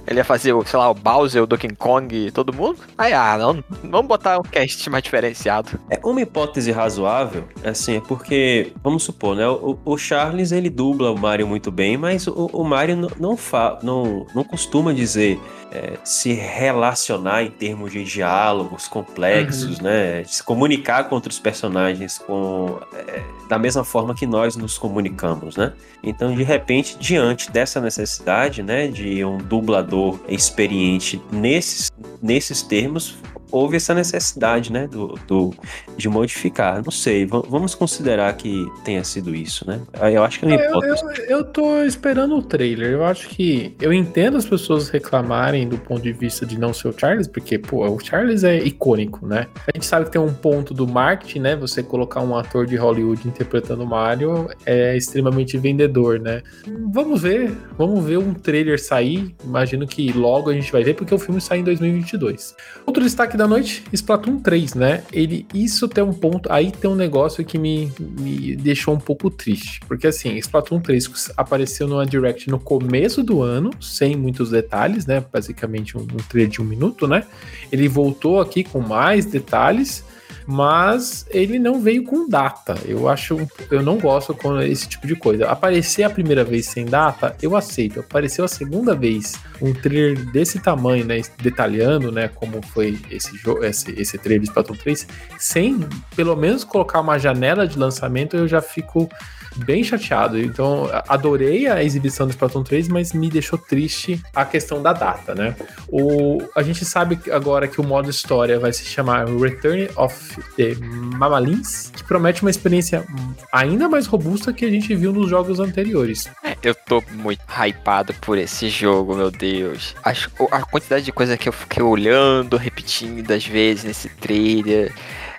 [0.06, 2.78] Ele ia fazer, sei lá, o Bowser, o Donkey Kong, todo mundo.
[2.98, 5.78] Aí, ah, não, vamos botar um cast mais diferenciado.
[5.88, 11.12] É uma hipótese razoável, assim, é porque, vamos supor, né, o, o Charles, ele dubla
[11.12, 15.40] o Mario muito bem, mas o, o Mario não, não, fa, não, não costuma dizer
[15.70, 19.84] é, se relacionar em termos de diálogos complexos, uhum.
[19.84, 20.24] né?
[20.24, 25.72] Se comunicar com outros personagens com, é, da mesma forma que nós nos comunicamos, né?
[26.02, 31.90] Então, de repente, diante dessa necessidade, né, de um dublador experiente nesses,
[32.20, 33.16] nesses termos,
[33.52, 35.54] houve essa necessidade, né, do, do
[35.96, 36.82] de modificar.
[36.82, 39.80] Não sei, vamos considerar que tenha sido isso, né?
[40.10, 40.86] Eu acho que não importa.
[40.86, 42.92] Eu, eu, eu tô esperando o trailer.
[42.92, 46.88] Eu acho que eu entendo as pessoas reclamarem do ponto de vista de não ser
[46.88, 49.46] o Charles, porque pô, o Charles é icônico, né?
[49.66, 51.56] A gente sabe que tem um ponto do marketing, né?
[51.56, 56.42] Você colocar um ator de Hollywood interpretando o Mario é extremamente vendedor, né?
[56.90, 59.34] Vamos ver, vamos ver um trailer sair.
[59.44, 62.54] Imagino que logo a gente vai ver, porque o filme sai em 2022.
[62.86, 65.04] Outro destaque da noite, Splatoon 3, né?
[65.12, 69.30] Ele, isso tem um ponto, aí tem um negócio que me, me deixou um pouco
[69.30, 75.06] triste, porque assim, Splatoon 3 apareceu numa Direct no começo do ano, sem muitos detalhes,
[75.06, 75.24] né?
[75.32, 77.24] Basicamente um, um trailer de um minuto, né?
[77.70, 80.04] Ele voltou aqui com mais detalhes,
[80.46, 82.76] mas ele não veio com data.
[82.84, 85.48] Eu acho, eu não gosto com esse tipo de coisa.
[85.48, 88.00] Aparecer a primeira vez sem data, eu aceito.
[88.00, 93.64] Apareceu a segunda vez um trailer desse tamanho, né, detalhando, né, como foi esse jogo,
[93.64, 95.06] esse, esse trailer de Splatoon 3,
[95.38, 95.86] sem
[96.16, 99.08] pelo menos colocar uma janela de lançamento, eu já fico
[99.56, 100.40] bem chateado.
[100.40, 105.34] Então, adorei a exibição do Splatoon 3, mas me deixou triste a questão da data,
[105.34, 105.54] né?
[105.88, 110.74] O, a gente sabe agora que o modo história vai se chamar Return of the
[110.80, 113.06] Mamalins, que promete uma experiência
[113.52, 116.30] ainda mais robusta que a gente viu nos jogos anteriores.
[116.62, 119.96] Eu tô muito hypado por esse jogo, meu Deus.
[120.04, 120.12] A,
[120.56, 124.94] a quantidade de coisa que eu fiquei olhando, repetindo às vezes nesse trailer.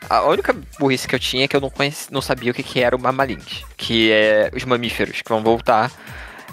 [0.09, 2.61] A única burrice que eu tinha é que eu não, conheci, não sabia o que,
[2.61, 5.89] que era o Mamalins, que é os mamíferos que vão voltar.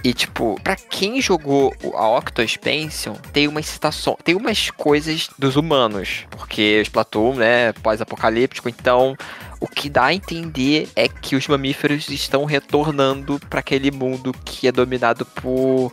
[0.03, 5.57] E, tipo, pra quem jogou a Octo Expansion, tem uma citação, tem umas coisas dos
[5.57, 6.27] humanos.
[6.31, 9.16] Porque os Splatoon, né, pós-apocalíptico, então
[9.61, 14.67] o que dá a entender é que os mamíferos estão retornando para aquele mundo que
[14.67, 15.93] é dominado por,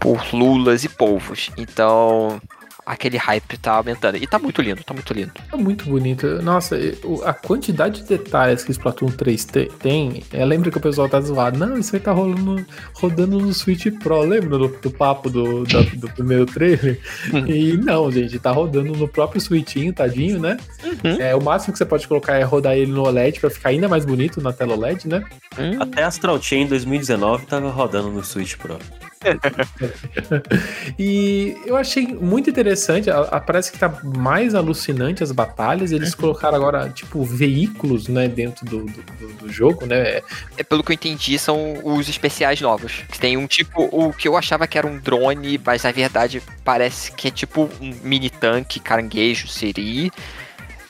[0.00, 1.50] por lulas e polvos.
[1.56, 2.40] Então,
[2.84, 4.16] aquele hype tá aumentando.
[4.16, 5.32] E tá muito lindo, tá muito lindo.
[5.50, 6.42] Tá muito bonito.
[6.42, 6.76] Nossa,
[7.24, 9.46] a quantidade de detalhes que Splatoon 3
[9.78, 11.58] tem, é, lembra que o pessoal tá zoado.
[11.58, 12.64] Não, isso aí tá rolando,
[12.94, 14.22] rodando no Switch Pro.
[14.22, 17.00] Lembra do, do papo do, do, do primeiro trailer?
[17.32, 17.46] Uhum.
[17.48, 20.56] e não, gente, tá rodando no próprio Switchinho, tadinho, né?
[20.84, 21.20] Uhum.
[21.20, 23.88] É, o máximo que você pode colocar é rodar ele no OLED pra ficar ainda
[23.88, 25.24] mais bonito na tela OLED, né?
[25.58, 25.82] Uhum.
[25.82, 28.78] Até Astral Chain 2019 tava rodando no Switch Pro.
[30.98, 33.10] e eu achei muito interessante.
[33.10, 35.92] A, a, parece que tá mais alucinante as batalhas.
[35.92, 36.20] Eles uhum.
[36.20, 40.22] colocaram agora, tipo, veículos, né, dentro do, do, do, jogo, né?
[40.56, 43.04] É, pelo que eu entendi, são os especiais novos.
[43.10, 46.42] Que tem um tipo, o que eu achava que era um drone, mas na verdade
[46.64, 50.10] parece que é tipo um mini tanque, caranguejo, siri.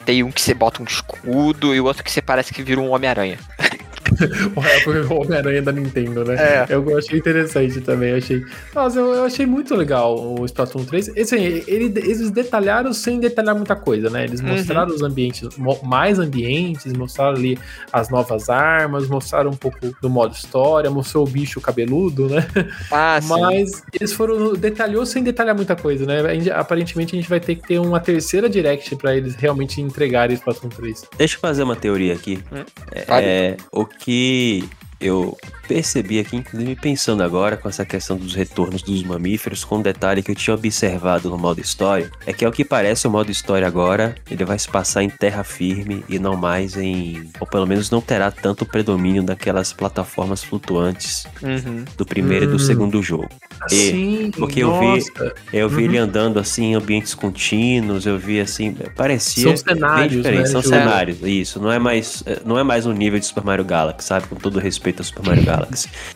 [0.05, 2.81] Tem um que você bota um escudo e o outro que você parece que vira
[2.81, 3.39] um Homem-Aranha.
[5.11, 6.35] o Homem-Aranha da Nintendo, né?
[6.37, 6.67] É.
[6.69, 8.11] Eu achei interessante também.
[8.11, 8.45] Eu achei.
[8.75, 11.11] Nossa, eu, eu, achei muito legal o Splatoon 3.
[11.11, 11.37] Assim,
[11.67, 14.25] ele, eles detalharam sem detalhar muita coisa, né?
[14.25, 14.49] Eles uhum.
[14.49, 14.97] mostraram uhum.
[14.97, 15.49] os ambientes,
[15.83, 17.59] mais ambientes, mostraram ali
[17.93, 22.47] as novas armas, mostraram um pouco do modo história, mostrou o bicho cabeludo, né?
[22.91, 23.83] Ah, Mas sim.
[23.93, 24.55] eles foram.
[24.55, 26.21] detalhou sem detalhar muita coisa, né?
[26.55, 30.69] Aparentemente a gente vai ter que ter uma terceira direct para eles realmente entregarem Splatoon
[30.69, 31.05] 3.
[31.17, 32.43] Deixa eu fazer uma teoria aqui.
[32.53, 34.69] Hum, é, o que
[35.01, 35.37] eu
[35.67, 40.23] percebi aqui, inclusive pensando agora com essa questão dos retornos dos mamíferos, com um detalhe
[40.23, 43.67] que eu tinha observado no modo história, é que ao que parece o modo história
[43.67, 47.91] agora, ele vai se passar em terra firme e não mais em, ou pelo menos
[47.91, 51.85] não terá tanto predomínio daquelas plataformas flutuantes Uhum.
[51.97, 52.59] do primeiro e do Hum.
[52.59, 53.29] segundo jogo.
[53.71, 55.35] E- Sim, porque eu vi- nossa.
[55.53, 55.81] Eu vi Uhum.
[55.83, 60.47] ele andando assim em ambientes contínuos, eu vi assim, parecia São cenários, bem diferente, né,
[60.47, 64.07] são cenários, isso, não é mais não é mais um nível de Super Mario Galaxy,
[64.09, 65.54] sabe, com todo respeito a Super Mario Galaxy.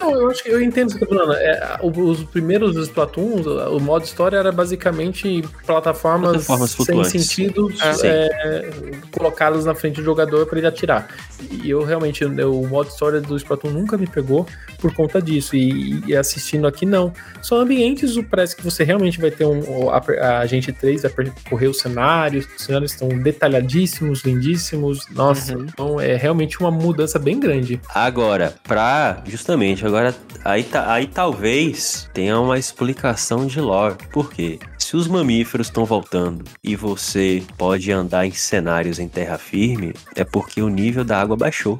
[0.01, 1.33] Não, eu acho que eu entendo o que você tá falando.
[1.35, 8.07] É, os primeiros Splatoons, o modo história era basicamente plataformas, Plataformas sem sentido É.
[8.07, 8.71] é,
[9.13, 11.09] colocadas na frente do jogador para ele atirar.
[11.51, 14.47] E eu realmente, eu- o modo história do Splatoon nunca me pegou
[14.79, 15.57] por conta disso.
[15.57, 17.13] E, e assistindo aqui, não.
[17.43, 19.91] São ambientes, parece que você realmente vai ter um.
[19.91, 25.07] A, a gente 3 vai percorrer os cenários, os cenários estão detalhadíssimos, lindíssimos.
[25.11, 25.67] Nossa, Uhum.
[25.69, 27.81] então é realmente uma mudança bem grande.
[27.95, 30.15] Agora, pra justamente agora
[30.45, 33.97] aí tá, aí talvez tenha uma explicação de lore.
[34.13, 34.59] Por quê?
[34.79, 40.25] Se os mamíferos estão voltando e você pode andar em cenários em terra firme, é
[40.25, 41.79] porque o nível da água baixou.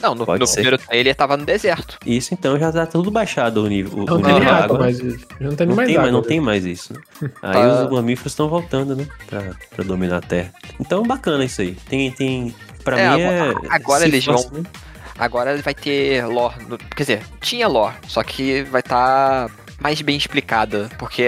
[0.00, 0.54] Não, no, Pode no ser.
[0.62, 1.96] primeiro ele tava no deserto.
[2.04, 4.78] Isso então já tá tudo baixado o nível, o, Não o nível da água, água.
[4.80, 4.98] mas
[5.40, 6.02] não tem Não mais tem, água.
[6.06, 6.26] mas não né?
[6.26, 6.92] tem mais isso.
[6.92, 7.00] Né?
[7.40, 7.84] Aí Tá.
[7.84, 9.06] os mamíferos estão voltando, né?
[9.28, 10.52] Pra, pra dominar a Terra.
[10.80, 11.76] Então, bacana isso aí.
[11.88, 12.52] Tem, tem,
[12.82, 13.52] pra É, mim é...
[13.70, 14.64] agora eles fosse- vão-
[15.22, 16.64] Agora vai ter lore.
[16.68, 19.48] no- quer dizer, tinha lore, só que vai estar
[19.80, 20.88] mais bem explicada.
[20.98, 21.26] Porque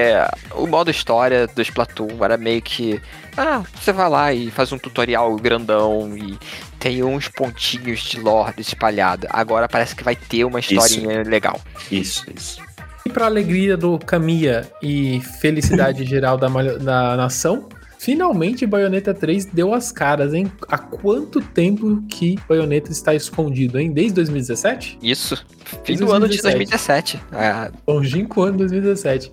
[0.53, 3.01] o modo história do Splatoon era meio que.
[3.37, 6.39] Ah, você vai lá e faz um tutorial grandão e
[6.79, 9.27] tem uns pontinhos de lore espalhado.
[9.31, 11.61] Agora parece que vai ter uma historinha legal.
[11.91, 12.63] Isso, isso.
[13.07, 17.69] E para alegria do Kamiya e felicidade geral da, da nação,
[18.05, 20.53] finalmente Bayonetta 3 deu as caras, hein?
[20.69, 23.91] Há quanto tempo que Bayonetta está escondido, hein?
[23.91, 24.99] Desde 2017?
[25.03, 25.43] Isso.
[25.85, 27.17] Fim do ano de 2017.
[27.17, 27.21] 2017.
[27.33, 29.33] Ah, Longínquo ano 2017.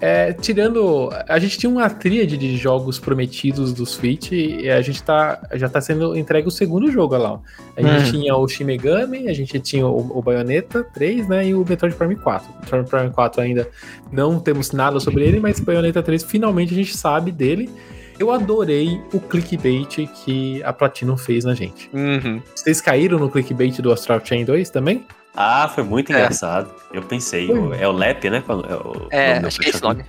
[0.00, 1.10] É, tirando.
[1.28, 5.68] A gente tinha uma tríade de jogos prometidos do Switch e a gente tá, já
[5.68, 7.40] tá sendo entregue o segundo jogo lá.
[7.76, 8.20] A gente Hum.
[8.20, 11.48] tinha o Shin Megami, a gente tinha o, o Bayonetta 3, né?
[11.48, 12.48] E o Metroid Prime 4.
[12.48, 13.68] O Metroid Prime 4 ainda
[14.12, 17.68] não temos nada sobre ele, mas Bayonetta 3 finalmente a gente sabe dele.
[18.18, 21.90] Eu adorei o clickbait que a Platinum fez na gente.
[21.92, 22.40] uhum.
[22.54, 25.04] Vocês caíram no clickbait do Astral Chain 2 também?
[25.36, 26.16] Ah, foi muito É.
[26.16, 26.70] engraçado.
[26.92, 28.42] Eu pensei, o- é o Lep, né?
[28.48, 30.04] É, o É, acho que é esse nome.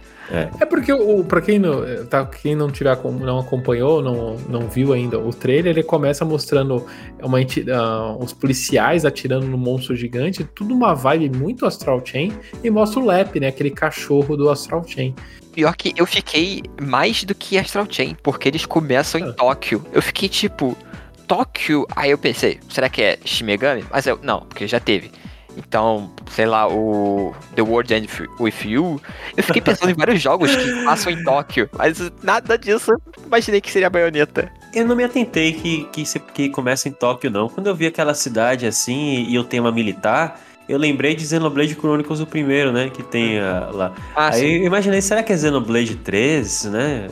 [0.60, 4.92] É porque, o, pra quem não, tá, quem não, tiver, não acompanhou, não, não viu
[4.92, 6.84] ainda o trailer, ele começa mostrando
[7.22, 12.32] uma, ah, os policiais atirando no monstro gigante, tudo uma vibe muito Astral Chain,
[12.64, 13.48] e mostra o Lep, né?
[13.50, 15.14] Aquele cachorro do Astral Chain.
[15.56, 19.34] Pior que eu fiquei mais do que Astral Chain, porque eles começam em Ah.
[19.34, 19.86] Tóquio.
[19.94, 20.78] Eu fiquei tipo,
[21.26, 21.88] Tóquio?
[21.96, 23.86] Aí eu pensei, será que é Shimegami?
[23.90, 25.10] Mas eu, não, porque já teve.
[25.58, 29.02] Então, sei lá, o The World End With You.
[29.38, 32.92] Eu fiquei pensando em vários jogos que passam em Tóquio, mas nada disso.
[33.26, 34.52] Imaginei que seria a baioneta.
[34.74, 36.04] Eu não me atentei que, que,
[36.34, 37.48] que começa em Tóquio, não.
[37.48, 40.38] Quando eu vi aquela cidade assim e o tema militar,
[40.68, 42.90] eu lembrei de Xenoblade Chronicles o primeiro, né?
[42.90, 43.94] Que tem a- lá.
[44.16, 44.46] Ah, sim.
[44.46, 47.08] Aí eu imaginei, será que é Xenoblade 3, né?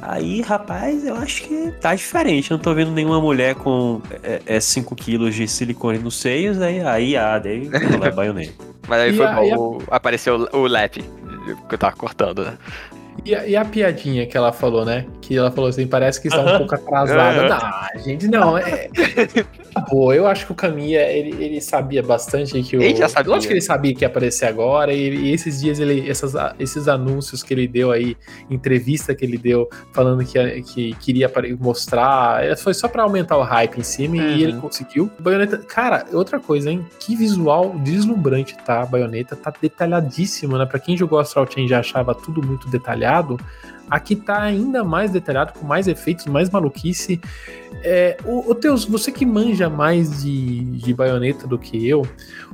[0.00, 2.50] Aí, rapaz, eu acho que tá diferente.
[2.50, 4.00] Eu não tô vendo nenhuma mulher com
[4.60, 7.68] 5 quilos de silicone nos seios, aí, aí, ah, daí
[8.00, 8.52] lá, baioneta.
[8.88, 12.44] Mas aí E foi a- bom, a- o- apareceu o Lap, que eu tava cortando,
[12.44, 12.58] né?
[13.24, 15.06] E a, e a piadinha que ela falou, né?
[15.20, 16.58] Que ela falou assim, parece que está um Aham.
[16.58, 17.54] pouco atrasada.
[17.54, 17.88] Aham.
[17.94, 18.58] Não, gente, não.
[18.58, 18.88] É...
[19.88, 22.82] Pô, eu acho que o Kamiya, ele, ele sabia bastante que o...
[22.82, 23.32] Ele já sabia.
[23.32, 26.86] Lógico que ele sabia que ia aparecer agora, e, e esses dias, ele, essas, esses
[26.88, 28.16] anúncios que ele deu aí,
[28.50, 33.42] entrevista que ele deu, falando que, que queria mostrar, é, foi só pra aumentar o
[33.42, 34.22] hype em cima, Uhum.
[34.36, 35.10] e ele conseguiu.
[35.18, 36.84] Baioneta, cara, outra coisa, hein?
[37.00, 40.66] Que visual deslumbrante tá a baioneta, tá detalhadíssimo, né?
[40.66, 43.03] Pra quem jogou Astral Chain já achava tudo muito detalhado,
[43.90, 47.20] aqui tá ainda mais detalhado, com mais efeitos, mais maluquice.
[47.82, 52.06] É, o, o Teus, você que manja mais de, de baioneta do que eu,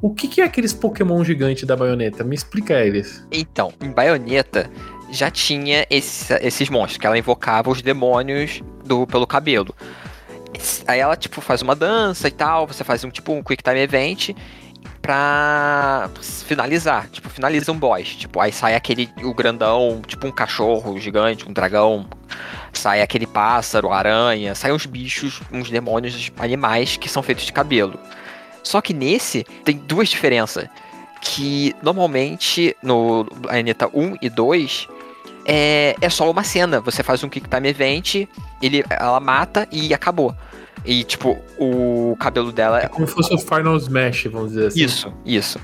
[0.03, 2.25] o que, que é aqueles Pokémon gigantes da baioneta?
[2.25, 3.25] Me explica eles.
[3.31, 4.69] Então, em Baioneta
[5.13, 9.75] já tinha esse- esses monstros, que ela invocava os demônios do, pelo cabelo.
[10.87, 13.79] Aí ela, tipo, faz uma dança e tal, você faz um tipo um Quick Time
[13.81, 14.31] Event
[15.01, 16.11] pra
[16.47, 17.09] finalizar.
[17.09, 18.09] Tipo, finaliza um boss.
[18.17, 22.07] Tipo, aí sai aquele, o grandão, tipo um cachorro gigante, um dragão.
[22.73, 27.99] Sai aquele pássaro, aranha, sai uns bichos, uns demônios, animais que são feitos de cabelo.
[28.63, 30.69] Só que nesse tem duas diferenças
[31.21, 34.89] que normalmente no Planeta 1 e 2
[35.45, 36.81] é, é só uma cena.
[36.81, 38.27] Você faz um Kick Time Event,
[38.63, 40.35] ele, ela mata e acabou.
[40.85, 44.83] E, tipo, o cabelo dela É como se fosse o Final Smash, vamos dizer assim.
[44.83, 45.61] Isso, isso.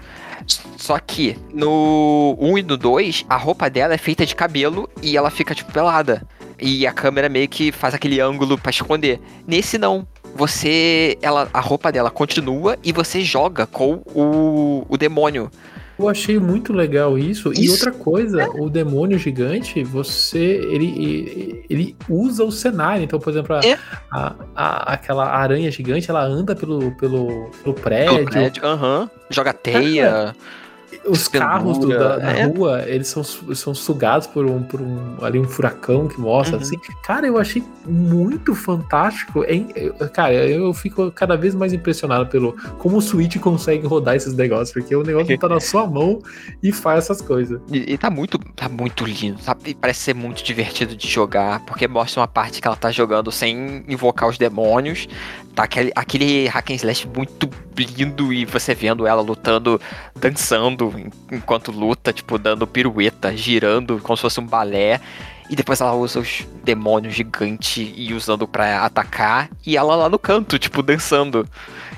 [0.77, 5.17] Só que no 1 e no 2, a roupa dela é feita de cabelo e
[5.17, 6.27] ela fica, tipo, pelada.
[6.59, 9.21] E a câmera meio que faz aquele ângulo pra esconder.
[9.47, 10.07] Nesse não.
[10.35, 11.19] Você.
[11.23, 15.51] Ela, a roupa dela continua e você joga com o, o demônio.
[15.99, 17.53] Eu achei muito legal isso.
[17.55, 17.73] E Isso.
[17.87, 20.61] outra coisa, o demônio gigante, você.
[20.71, 23.03] Ele, ele, usa o cenário.
[23.03, 23.79] Então, por exemplo, a, É.
[24.11, 28.25] a- a- aquela aranha gigante, ela anda pelo, pelo, pelo Pelo prédio.
[28.27, 29.11] prédio, Aham.
[29.31, 30.35] Joga teia.
[31.07, 32.45] Os carros do- da, da É.
[32.47, 36.63] rua, eles são, são sugados por um, por um ali um furacão que mostra Uhum.
[36.63, 36.77] assim.
[37.05, 39.45] Cara, eu achei muito fantástico.
[39.45, 44.35] Eu- Cara, eu fico cada vez mais impressionado pelo como o Switch consegue rodar esses
[44.35, 46.21] negócios, porque o negócio tá na sua mão
[46.63, 47.61] e faz essas coisas.
[47.71, 49.71] E, e tá muito, tá muito lindo, sabe?
[49.71, 53.31] E Parece ser muito divertido de jogar, porque mostra uma parte que ela tá jogando
[53.31, 55.07] sem invocar os demônios.
[55.55, 57.49] Tá aquele, aquele hack and slash muito
[57.85, 59.81] lindo e você vendo ela lutando,
[60.15, 65.01] dançando en- enquanto luta, tipo, dando pirueta, girando como se fosse um balé.
[65.49, 69.49] E depois ela usa os demônios gigantes e usando pra atacar.
[69.65, 71.47] E ela lá no canto, tipo, dançando.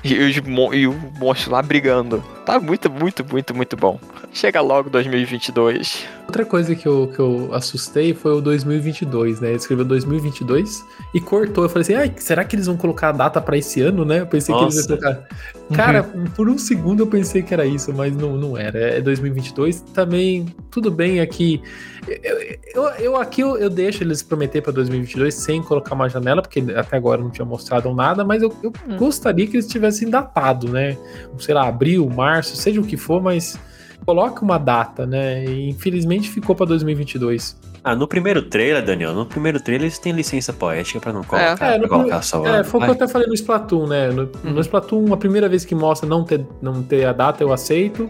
[0.03, 0.35] E, os
[0.73, 2.23] e o monstro lá brigando.
[2.45, 3.99] Tá muito, muito, muito, muito bom.
[4.33, 6.05] Chega logo 2022.
[6.25, 9.49] Outra coisa que eu, que eu assustei foi o 2022, né?
[9.49, 10.83] Ele escreveu 2022
[11.13, 11.63] e cortou.
[11.65, 14.21] Eu falei assim, ai, será que eles vão colocar a data pra esse ano, né?
[14.21, 14.91] Eu pensei que eles Nossa.
[14.93, 15.27] iam colocar.
[15.73, 16.03] Cara,
[16.35, 18.79] por um segundo eu pensei que era isso, mas não, não era.
[18.79, 19.81] É 2022.
[19.93, 21.61] Também, tudo bem aqui.
[22.07, 22.37] Eu,
[22.73, 26.63] eu, eu- aqui eu, eu deixo eles prometer pra 2022 sem colocar uma janela, porque
[26.75, 28.97] até agora não tinha mostrado nada, mas eu, eu Hum.
[28.97, 30.97] gostaria que eles tivessem datado, né?
[31.39, 33.59] Sei lá, abril, março, seja o que for, mas
[34.05, 35.45] coloque uma data, né?
[35.45, 37.57] E infelizmente ficou pra 2022.
[37.83, 41.73] Ah, no primeiro trailer, Daniel, no primeiro trailer eles têm licença poética pra não colocar,
[41.73, 44.09] É, no pra colocar só É, foi o que eu até falei no Splatoon, né?
[44.09, 47.53] No, no Splatoon, a primeira vez que mostra não ter, não ter a data, eu
[47.53, 48.09] aceito.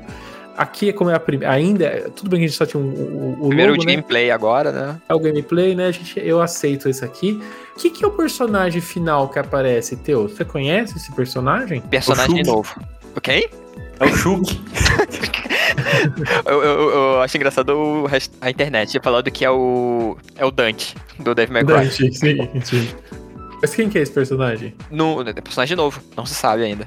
[0.57, 1.53] Aqui, como é a primeira.
[1.53, 1.85] Ainda.
[1.85, 3.93] é- Tudo bem que a gente só tinha um- o, o Primeiro logo, de né?
[3.93, 4.97] gameplay agora, né?
[5.07, 5.87] É o gameplay, né?
[5.87, 7.39] A gente, eu aceito esse aqui.
[7.79, 10.27] O que, que é o personagem final que aparece, Teu?
[10.27, 11.79] Você conhece esse personagem?
[11.79, 12.75] Personagem novo.
[13.15, 13.49] Ok?
[14.01, 14.59] É o Shulk.
[16.45, 18.05] Eu, eu- eu acho engraçado o
[18.41, 20.17] a internet falando que é o.
[20.35, 21.85] É o Dante, do Dave McCoy.
[21.85, 22.89] Dante, sim, sim.
[23.61, 24.75] Mas quem que é esse personagem?
[24.91, 26.85] No, é personagem novo, não se sabe ainda.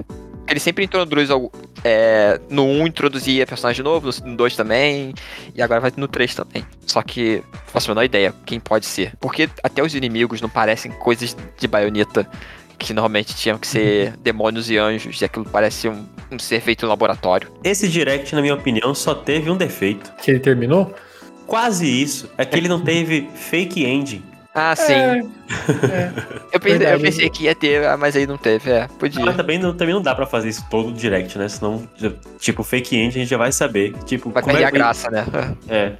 [0.53, 1.51] Ele sempre introduz algo.
[1.83, 5.11] É, no 1 introduzia personagem novo, no 2 também,
[5.55, 6.63] e agora vai no 3 também.
[6.85, 9.15] Só que faço a menor ideia quem pode ser.
[9.19, 12.29] Porque até os inimigos não parecem coisas de baioneta
[12.77, 16.85] que normalmente tinham que ser demônios e anjos, e aquilo parece um, um ser feito
[16.85, 17.51] em laboratório.
[17.63, 20.13] Esse direct, na minha opinião, só teve um defeito.
[20.21, 20.93] Que ele terminou?
[21.47, 22.29] Quase isso.
[22.37, 24.21] É que ele não teve fake ending.
[24.55, 24.93] Ah, sim.
[24.93, 25.23] É,
[26.51, 28.87] eu, pensei, eu pensei que ia ter, ah, mas aí não teve, é.
[28.99, 29.25] Podia.
[29.25, 31.49] Mas também não, também não dá pra fazer isso todo direct, né?
[31.49, 31.87] Senão,
[32.37, 33.93] tipo, fake ending a gente já vai saber.
[34.05, 35.25] Tipo, Vai como perder é a graça, né?
[35.67, 35.93] É.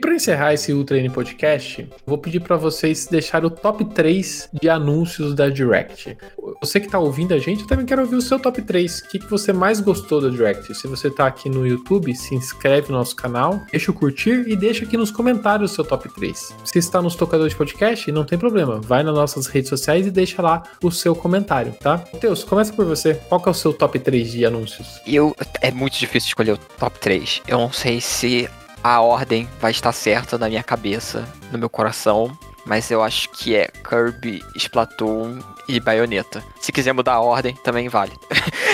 [0.00, 4.68] Pra encerrar esse Ultra N Podcast, vou pedir pra vocês deixarem o top 3 de
[4.68, 6.16] anúncios da Direct.
[6.60, 9.00] Você que tá ouvindo a gente, eu também quero ouvir o seu top 3.
[9.00, 10.72] O que, que você mais gostou da Direct?
[10.72, 14.54] Se você tá aqui no YouTube, se inscreve no nosso canal, deixa o curtir e
[14.54, 16.54] deixa aqui nos comentários o seu top 3.
[16.64, 18.80] Se está nos tocadores de podcast, não tem problema.
[18.80, 22.04] Vai nas nossas redes sociais e deixa lá o seu comentário, tá?
[22.12, 23.14] Matheus, começa por você.
[23.28, 25.00] Qual é o seu top 3 de anúncios?
[25.04, 27.42] Eu é muito difícil escolher o top 3.
[27.48, 28.48] Eu não sei se
[28.82, 33.56] a ordem vai estar certa na minha cabeça, no meu coração, mas eu acho que
[33.56, 36.42] é Kirby, Splatoon e Bayonetta.
[36.60, 38.12] Se quiser mudar a ordem, também vale.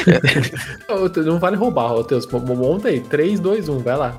[1.24, 2.26] Não vale roubar, Matheus.
[2.26, 3.00] Monta aí.
[3.00, 4.18] 3, 2, 1, vai lá.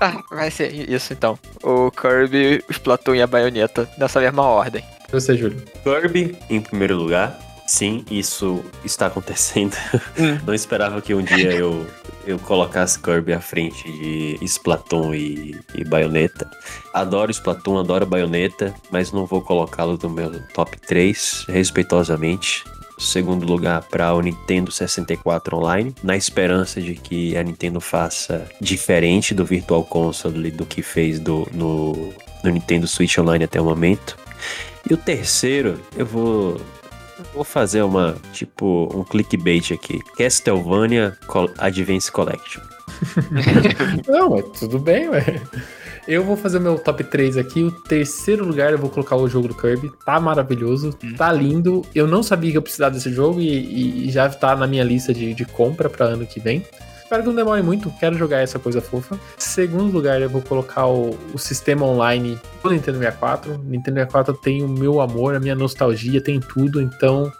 [0.00, 1.38] Ah, vai ser isso então.
[1.62, 4.84] O Kirby, o Splatoon e a Bayonetta nessa mesma ordem.
[5.10, 5.60] Você, Júlio.
[5.82, 7.36] Kirby em primeiro lugar.
[7.70, 9.76] Sim, isso está acontecendo.
[10.18, 10.40] Hum.
[10.44, 11.86] Não esperava que um dia eu,
[12.26, 16.50] eu colocasse Kirby à frente de Splatoon e, e Bayonetta.
[16.92, 22.64] Adoro Splatoon, adoro Bayonetta, mas não vou colocá-lo no meu top 3, respeitosamente.
[22.98, 29.32] Segundo lugar para o Nintendo 64 Online, na esperança de que a Nintendo faça diferente
[29.32, 32.12] do Virtual Console do que fez do, no,
[32.42, 34.18] no Nintendo Switch Online até o momento.
[34.90, 36.60] E o terceiro, eu vou
[37.34, 40.00] Vou fazer uma, tipo, um clickbait aqui.
[40.16, 41.16] Castlevania
[41.58, 42.60] Advance Collection.
[44.08, 45.40] Não, é tudo bem, ué.
[46.08, 47.62] Eu vou fazer o meu top 3 aqui.
[47.62, 49.90] O terceiro lugar eu vou colocar o jogo do Kirby.
[50.04, 51.82] Tá maravilhoso, tá lindo.
[51.94, 54.82] Eu não sabia que eu precisava desse jogo e, e- e já tá na minha
[54.82, 56.64] lista de, de compra pra ano que vem.
[57.10, 59.18] Espero que não demore muito, quero jogar essa coisa fofa.
[59.36, 63.58] Segundo lugar, eu vou colocar o, o sistema online do Nintendo 64.
[63.64, 67.32] Nintendo 64 tem o meu amor, a minha nostalgia, tem tudo, então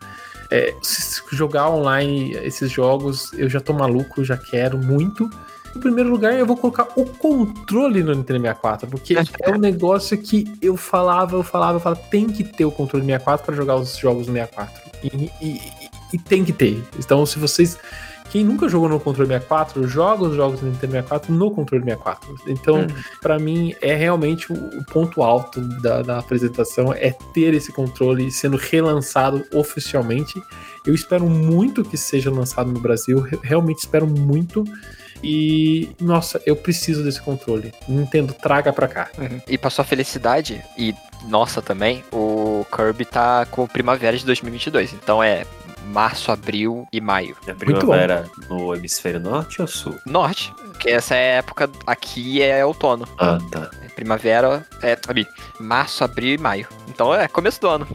[0.50, 5.30] É, se jogar online esses jogos, eu já tô maluco, já quero muito.
[5.76, 10.18] Em primeiro lugar, eu vou colocar o controle no Nintendo 64, porque é um negócio
[10.18, 13.76] que eu falava, eu falava, eu falava, tem que ter o controle 64 para jogar
[13.76, 14.90] os jogos no 64.
[15.04, 15.60] E, e,
[16.12, 16.82] e, tem que ter.
[16.98, 17.78] Então, se vocês.
[18.30, 22.36] Quem nunca jogou no controle 64, joga os jogos do Nintendo 64 no controle 64.
[22.46, 22.86] Então, hum.
[23.20, 28.56] para mim, é realmente o ponto alto da, da apresentação é ter esse controle sendo
[28.56, 30.40] relançado oficialmente.
[30.86, 34.64] Eu espero muito que seja lançado no Brasil, realmente espero muito.
[35.22, 37.72] E, nossa, eu preciso desse controle.
[37.88, 39.10] Nintendo, traga pra cá.
[39.18, 39.40] Uhum.
[39.46, 40.94] E pra sua felicidade, e
[41.28, 44.94] nossa também, o Kirby tá com primavera de 2022.
[44.94, 45.44] Então é
[45.86, 47.36] março, abril e maio.
[47.48, 49.98] A primavera no hemisfério norte ou sul?
[50.06, 50.52] Norte.
[50.56, 53.06] Porque essa é a época aqui é outono.
[53.18, 53.70] Ah, tá.
[53.94, 55.26] Primavera é ali,
[55.58, 56.68] março, abril e maio.
[56.88, 57.86] Então é começo do ano.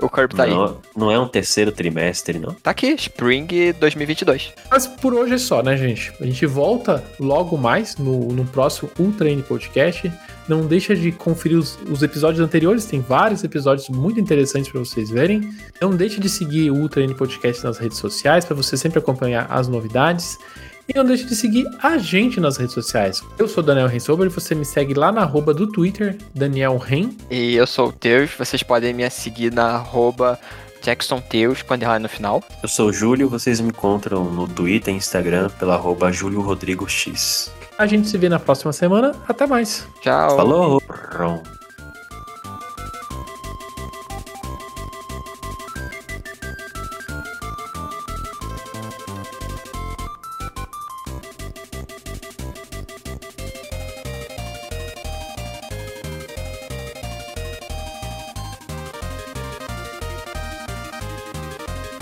[0.00, 0.74] O Kirby tá não, aí.
[0.96, 2.52] Não é um terceiro trimestre, não?
[2.54, 3.46] Tá aqui, Spring
[3.78, 4.52] 2022.
[4.70, 6.12] Mas por hoje é só, né, gente?
[6.20, 10.12] A gente volta logo mais no, no próximo Ultra N Podcast.
[10.48, 15.10] Não deixa de conferir os, os, episódios anteriores, tem vários episódios muito interessantes para vocês
[15.10, 15.50] verem.
[15.80, 19.46] Não deixe de seguir o Ultra N Podcast nas redes sociais para você sempre acompanhar
[19.50, 20.38] as novidades.
[20.86, 23.22] E não deixe de seguir a gente nas redes sociais.
[23.38, 27.10] Eu sou Daniel Rensober e você me segue lá na arroba do Twitter, Daniel Ren.
[27.30, 30.38] E eu sou o Teus, vocês podem me seguir na arroba
[30.82, 32.42] Jackson Teus, com underline no final.
[32.62, 36.86] Eu sou o Júlio, vocês me encontram no Twitter e Instagram pela arroba Júlio Rodrigo
[36.86, 37.50] X.
[37.78, 39.14] A gente se vê na próxima semana.
[39.26, 39.86] Até mais.
[40.00, 40.36] Tchau.
[40.36, 40.82] Falou.